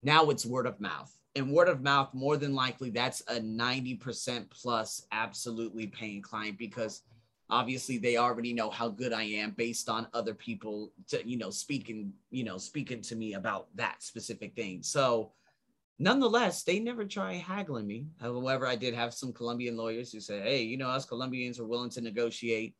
Now 0.02 0.30
it's 0.30 0.46
word 0.46 0.66
of 0.66 0.80
mouth, 0.80 1.12
and 1.34 1.50
word 1.50 1.68
of 1.68 1.82
mouth 1.82 2.14
more 2.14 2.36
than 2.36 2.54
likely 2.54 2.90
that's 2.90 3.22
a 3.22 3.40
90% 3.40 4.50
plus 4.50 5.04
absolutely 5.10 5.88
paying 5.88 6.22
client 6.22 6.58
because 6.58 7.02
obviously 7.50 7.98
they 7.98 8.16
already 8.16 8.52
know 8.52 8.70
how 8.70 8.88
good 8.88 9.12
I 9.12 9.22
am 9.22 9.52
based 9.52 9.88
on 9.88 10.06
other 10.12 10.34
people 10.34 10.92
to, 11.08 11.26
you 11.26 11.38
know, 11.38 11.50
speaking, 11.50 12.12
you 12.30 12.44
know, 12.44 12.58
speaking 12.58 13.00
to 13.02 13.16
me 13.16 13.34
about 13.34 13.68
that 13.76 14.02
specific 14.02 14.54
thing. 14.54 14.82
So 14.82 15.32
nonetheless, 15.98 16.62
they 16.62 16.78
never 16.78 17.04
try 17.04 17.34
haggling 17.34 17.86
me. 17.86 18.06
However, 18.20 18.66
I 18.66 18.76
did 18.76 18.94
have 18.94 19.14
some 19.14 19.32
Colombian 19.32 19.76
lawyers 19.76 20.12
who 20.12 20.20
said, 20.20 20.42
Hey, 20.42 20.62
you 20.62 20.76
know, 20.76 20.88
us 20.88 21.06
Colombians 21.06 21.58
are 21.58 21.66
willing 21.66 21.90
to 21.90 22.00
negotiate. 22.00 22.74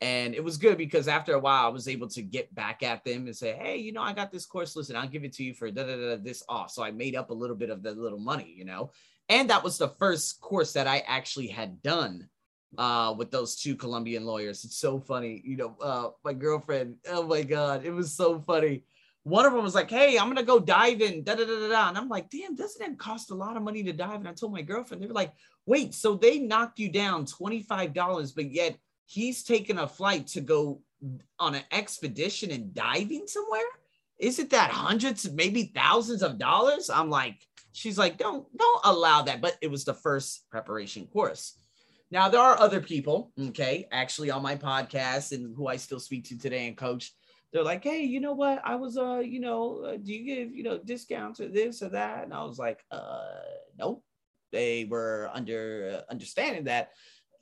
And 0.00 0.34
it 0.34 0.42
was 0.42 0.58
good 0.58 0.76
because 0.76 1.06
after 1.06 1.34
a 1.34 1.38
while, 1.38 1.64
I 1.66 1.70
was 1.70 1.86
able 1.86 2.08
to 2.08 2.22
get 2.22 2.52
back 2.52 2.82
at 2.82 3.04
them 3.04 3.26
and 3.26 3.36
say, 3.36 3.52
Hey, 3.52 3.76
you 3.76 3.92
know, 3.92 4.02
I 4.02 4.12
got 4.12 4.32
this 4.32 4.44
course. 4.44 4.74
Listen, 4.74 4.96
I'll 4.96 5.08
give 5.08 5.24
it 5.24 5.32
to 5.34 5.44
you 5.44 5.54
for 5.54 5.70
da, 5.70 5.84
da, 5.84 5.96
da, 5.96 6.16
this 6.16 6.42
off. 6.48 6.72
So 6.72 6.82
I 6.82 6.90
made 6.90 7.14
up 7.14 7.30
a 7.30 7.34
little 7.34 7.56
bit 7.56 7.70
of 7.70 7.82
the 7.82 7.92
little 7.92 8.18
money, 8.18 8.52
you 8.56 8.64
know. 8.64 8.90
And 9.28 9.48
that 9.50 9.62
was 9.62 9.78
the 9.78 9.88
first 9.88 10.40
course 10.40 10.72
that 10.72 10.88
I 10.88 10.98
actually 11.06 11.46
had 11.46 11.80
done 11.80 12.28
uh, 12.78 13.14
with 13.16 13.30
those 13.30 13.56
two 13.56 13.76
Colombian 13.76 14.24
lawyers. 14.24 14.64
It's 14.64 14.78
so 14.78 15.00
funny. 15.00 15.42
You 15.44 15.56
know, 15.56 15.76
uh, 15.80 16.10
my 16.24 16.32
girlfriend, 16.32 16.96
oh 17.08 17.26
my 17.26 17.42
God, 17.42 17.84
it 17.84 17.90
was 17.90 18.12
so 18.12 18.40
funny. 18.40 18.84
One 19.22 19.46
of 19.46 19.52
them 19.52 19.62
was 19.62 19.74
like, 19.74 19.90
Hey, 19.90 20.18
I'm 20.18 20.26
going 20.26 20.36
to 20.36 20.42
go 20.42 20.60
dive 20.60 21.00
in. 21.00 21.24
Da, 21.24 21.34
da, 21.34 21.44
da, 21.44 21.60
da, 21.60 21.68
da. 21.68 21.88
And 21.88 21.98
I'm 21.98 22.08
like, 22.08 22.30
Damn, 22.30 22.54
doesn't 22.54 22.82
it 22.82 22.98
cost 22.98 23.30
a 23.30 23.34
lot 23.34 23.56
of 23.56 23.62
money 23.62 23.82
to 23.82 23.92
dive? 23.92 24.20
And 24.20 24.28
I 24.28 24.32
told 24.32 24.52
my 24.52 24.62
girlfriend, 24.62 25.02
they 25.02 25.06
were 25.06 25.14
like, 25.14 25.32
Wait, 25.66 25.94
so 25.94 26.14
they 26.14 26.38
knocked 26.38 26.78
you 26.78 26.90
down 26.90 27.24
$25, 27.24 28.34
but 28.34 28.50
yet 28.50 28.76
he's 29.06 29.42
taking 29.42 29.78
a 29.78 29.88
flight 29.88 30.26
to 30.28 30.40
go 30.40 30.82
on 31.38 31.54
an 31.54 31.62
expedition 31.70 32.50
and 32.50 32.74
diving 32.74 33.26
somewhere? 33.26 33.60
Isn't 34.18 34.50
that 34.50 34.70
hundreds, 34.70 35.30
maybe 35.30 35.72
thousands 35.74 36.22
of 36.22 36.38
dollars? 36.38 36.88
I'm 36.88 37.10
like, 37.10 37.46
she's 37.72 37.98
like, 37.98 38.16
don't 38.16 38.46
don't 38.56 38.80
allow 38.84 39.22
that. 39.22 39.40
But 39.40 39.58
it 39.60 39.70
was 39.70 39.84
the 39.84 39.94
first 39.94 40.48
preparation 40.50 41.06
course. 41.06 41.58
Now 42.14 42.28
there 42.28 42.40
are 42.40 42.56
other 42.60 42.80
people, 42.80 43.32
okay, 43.48 43.88
actually 43.90 44.30
on 44.30 44.40
my 44.40 44.54
podcast 44.54 45.32
and 45.32 45.52
who 45.56 45.66
I 45.66 45.74
still 45.74 45.98
speak 45.98 46.22
to 46.26 46.38
today 46.38 46.68
and 46.68 46.76
coach. 46.76 47.12
They're 47.52 47.64
like, 47.64 47.82
hey, 47.82 48.04
you 48.04 48.20
know 48.20 48.34
what? 48.34 48.62
I 48.64 48.76
was, 48.76 48.96
uh, 48.96 49.18
you 49.18 49.40
know, 49.40 49.82
uh, 49.84 49.96
do 49.96 50.14
you 50.14 50.24
give, 50.24 50.54
you 50.54 50.62
know, 50.62 50.78
discounts 50.78 51.40
or 51.40 51.48
this 51.48 51.82
or 51.82 51.88
that? 51.88 52.22
And 52.22 52.32
I 52.32 52.44
was 52.44 52.56
like, 52.56 52.84
uh, 52.92 53.18
nope. 53.76 54.04
They 54.52 54.84
were 54.84 55.28
under 55.34 56.04
uh, 56.04 56.12
understanding 56.12 56.64
that, 56.64 56.92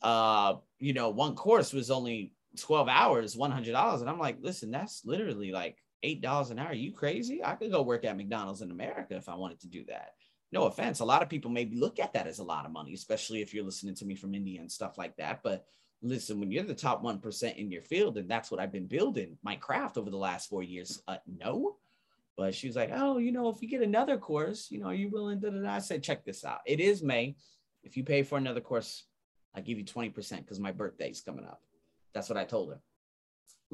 uh, 0.00 0.54
you 0.78 0.94
know, 0.94 1.10
one 1.10 1.34
course 1.34 1.74
was 1.74 1.90
only 1.90 2.32
12 2.58 2.88
hours, 2.88 3.36
$100. 3.36 4.00
And 4.00 4.08
I'm 4.08 4.18
like, 4.18 4.38
listen, 4.40 4.70
that's 4.70 5.02
literally 5.04 5.52
like 5.52 5.76
$8 6.02 6.50
an 6.50 6.58
hour. 6.58 6.72
You 6.72 6.92
crazy? 6.92 7.44
I 7.44 7.56
could 7.56 7.72
go 7.72 7.82
work 7.82 8.06
at 8.06 8.16
McDonald's 8.16 8.62
in 8.62 8.70
America 8.70 9.16
if 9.16 9.28
I 9.28 9.34
wanted 9.34 9.60
to 9.60 9.68
do 9.68 9.84
that 9.88 10.12
no 10.52 10.64
offense, 10.64 11.00
a 11.00 11.04
lot 11.04 11.22
of 11.22 11.28
people 11.28 11.50
maybe 11.50 11.76
look 11.76 11.98
at 11.98 12.12
that 12.12 12.26
as 12.26 12.38
a 12.38 12.44
lot 12.44 12.66
of 12.66 12.72
money, 12.72 12.92
especially 12.92 13.40
if 13.40 13.54
you're 13.54 13.64
listening 13.64 13.94
to 13.96 14.04
me 14.04 14.14
from 14.14 14.34
India 14.34 14.60
and 14.60 14.70
stuff 14.70 14.98
like 14.98 15.16
that. 15.16 15.40
But 15.42 15.64
listen, 16.02 16.38
when 16.38 16.52
you're 16.52 16.62
the 16.62 16.74
top 16.74 17.02
1% 17.02 17.56
in 17.56 17.70
your 17.70 17.82
field, 17.82 18.18
and 18.18 18.30
that's 18.30 18.50
what 18.50 18.60
I've 18.60 18.72
been 18.72 18.86
building 18.86 19.38
my 19.42 19.56
craft 19.56 19.96
over 19.96 20.10
the 20.10 20.16
last 20.16 20.50
four 20.50 20.62
years, 20.62 21.02
uh, 21.08 21.16
no. 21.26 21.76
But 22.36 22.54
she 22.54 22.66
was 22.66 22.76
like, 22.76 22.90
oh, 22.92 23.18
you 23.18 23.32
know, 23.32 23.48
if 23.48 23.62
you 23.62 23.68
get 23.68 23.82
another 23.82 24.18
course, 24.18 24.70
you 24.70 24.78
know, 24.78 24.86
are 24.86 24.94
you 24.94 25.10
willing 25.10 25.40
to? 25.42 25.64
I 25.66 25.78
said, 25.78 26.02
check 26.02 26.24
this 26.24 26.44
out. 26.44 26.60
It 26.66 26.80
is 26.80 27.02
May. 27.02 27.36
If 27.82 27.96
you 27.96 28.04
pay 28.04 28.22
for 28.22 28.38
another 28.38 28.60
course, 28.60 29.04
I 29.54 29.60
give 29.60 29.78
you 29.78 29.84
20% 29.84 30.14
because 30.38 30.60
my 30.60 30.72
birthday's 30.72 31.20
coming 31.20 31.44
up. 31.44 31.62
That's 32.14 32.28
what 32.28 32.38
I 32.38 32.44
told 32.44 32.70
her. 32.70 32.80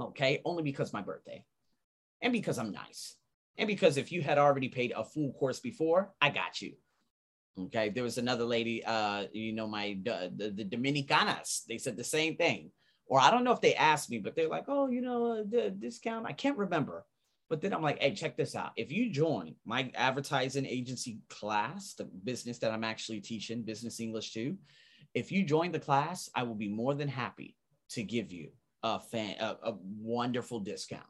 Okay. 0.00 0.40
Only 0.44 0.62
because 0.62 0.92
my 0.92 1.02
birthday 1.02 1.44
and 2.20 2.32
because 2.32 2.58
I'm 2.58 2.72
nice. 2.72 3.16
And 3.58 3.66
because 3.66 3.96
if 3.96 4.12
you 4.12 4.22
had 4.22 4.38
already 4.38 4.68
paid 4.68 4.92
a 4.96 5.04
full 5.04 5.32
course 5.32 5.58
before, 5.60 6.12
I 6.20 6.30
got 6.30 6.62
you. 6.62 6.74
Okay. 7.58 7.88
There 7.88 8.04
was 8.04 8.18
another 8.18 8.44
lady, 8.44 8.84
uh, 8.84 9.24
you 9.32 9.52
know, 9.52 9.66
my 9.66 9.98
the, 10.04 10.52
the 10.54 10.64
Dominicanas, 10.64 11.64
they 11.68 11.76
said 11.76 11.96
the 11.96 12.04
same 12.04 12.36
thing. 12.36 12.70
Or 13.06 13.18
I 13.18 13.30
don't 13.30 13.42
know 13.42 13.52
if 13.52 13.60
they 13.60 13.74
asked 13.74 14.10
me, 14.10 14.18
but 14.18 14.36
they're 14.36 14.48
like, 14.48 14.66
oh, 14.68 14.88
you 14.88 15.00
know, 15.00 15.42
the 15.42 15.70
discount. 15.70 16.26
I 16.26 16.32
can't 16.32 16.58
remember. 16.58 17.04
But 17.48 17.62
then 17.62 17.72
I'm 17.72 17.82
like, 17.82 18.00
hey, 18.00 18.14
check 18.14 18.36
this 18.36 18.54
out. 18.54 18.72
If 18.76 18.92
you 18.92 19.10
join 19.10 19.54
my 19.64 19.90
advertising 19.94 20.66
agency 20.66 21.18
class, 21.30 21.94
the 21.94 22.04
business 22.04 22.58
that 22.58 22.70
I'm 22.70 22.84
actually 22.84 23.20
teaching, 23.20 23.62
business 23.62 23.98
English 23.98 24.34
too, 24.34 24.58
if 25.14 25.32
you 25.32 25.42
join 25.42 25.72
the 25.72 25.80
class, 25.80 26.28
I 26.34 26.42
will 26.42 26.54
be 26.54 26.68
more 26.68 26.94
than 26.94 27.08
happy 27.08 27.56
to 27.90 28.02
give 28.02 28.30
you 28.30 28.50
a 28.82 29.00
fan 29.00 29.36
a, 29.40 29.56
a 29.62 29.74
wonderful 29.82 30.60
discount 30.60 31.02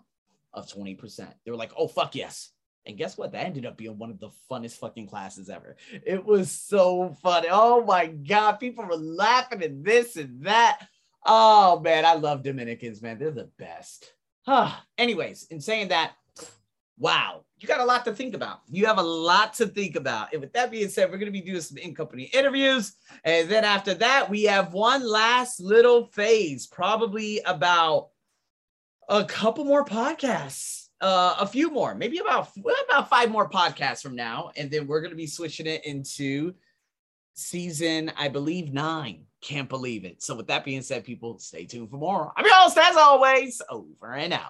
of 0.52 0.66
20%. 0.66 1.26
They 1.44 1.50
were 1.50 1.56
like, 1.56 1.72
oh, 1.76 1.88
fuck 1.88 2.14
yes. 2.14 2.50
And 2.86 2.96
guess 2.96 3.18
what? 3.18 3.32
That 3.32 3.44
ended 3.44 3.66
up 3.66 3.76
being 3.76 3.98
one 3.98 4.10
of 4.10 4.18
the 4.18 4.30
funnest 4.50 4.78
fucking 4.78 5.08
classes 5.08 5.50
ever. 5.50 5.76
It 6.06 6.24
was 6.24 6.50
so 6.50 7.14
funny. 7.22 7.48
Oh 7.50 7.84
my 7.84 8.06
God. 8.06 8.52
People 8.52 8.86
were 8.86 8.96
laughing 8.96 9.62
at 9.62 9.84
this 9.84 10.16
and 10.16 10.44
that. 10.44 10.86
Oh 11.26 11.80
man, 11.80 12.06
I 12.06 12.14
love 12.14 12.42
Dominicans, 12.42 13.02
man. 13.02 13.18
They're 13.18 13.30
the 13.30 13.50
best. 13.58 14.12
Huh. 14.46 14.72
Anyways, 14.96 15.48
in 15.50 15.60
saying 15.60 15.88
that, 15.88 16.12
wow, 16.98 17.44
you 17.58 17.68
got 17.68 17.80
a 17.80 17.84
lot 17.84 18.06
to 18.06 18.14
think 18.14 18.34
about. 18.34 18.60
You 18.70 18.86
have 18.86 18.98
a 18.98 19.02
lot 19.02 19.52
to 19.54 19.66
think 19.66 19.94
about. 19.94 20.32
And 20.32 20.40
with 20.40 20.54
that 20.54 20.70
being 20.70 20.88
said, 20.88 21.10
we're 21.10 21.18
going 21.18 21.30
to 21.30 21.38
be 21.38 21.42
doing 21.42 21.60
some 21.60 21.76
in 21.76 21.94
company 21.94 22.30
interviews. 22.32 22.94
And 23.24 23.50
then 23.50 23.64
after 23.64 23.92
that, 23.94 24.30
we 24.30 24.44
have 24.44 24.72
one 24.72 25.06
last 25.06 25.60
little 25.60 26.06
phase, 26.06 26.66
probably 26.66 27.40
about 27.40 28.08
a 29.08 29.24
couple 29.24 29.64
more 29.64 29.84
podcasts. 29.84 30.86
Uh, 31.00 31.36
a 31.38 31.46
few 31.46 31.70
more, 31.70 31.94
maybe 31.94 32.18
about 32.18 32.50
about 32.88 33.08
five 33.08 33.30
more 33.30 33.48
podcasts 33.48 34.02
from 34.02 34.16
now, 34.16 34.50
and 34.56 34.68
then 34.68 34.88
we're 34.88 35.00
gonna 35.00 35.14
be 35.14 35.28
switching 35.28 35.66
it 35.66 35.84
into 35.86 36.52
season, 37.34 38.10
I 38.16 38.28
believe 38.28 38.72
nine. 38.72 39.24
Can't 39.40 39.68
believe 39.68 40.04
it. 40.04 40.22
So, 40.22 40.34
with 40.34 40.48
that 40.48 40.64
being 40.64 40.82
said, 40.82 41.04
people, 41.04 41.38
stay 41.38 41.64
tuned 41.64 41.90
for 41.90 41.98
more. 41.98 42.32
I'm 42.36 42.44
your 42.44 42.54
host, 42.56 42.76
as 42.76 42.96
always, 42.96 43.62
over 43.70 44.14
and 44.14 44.32
out. 44.32 44.46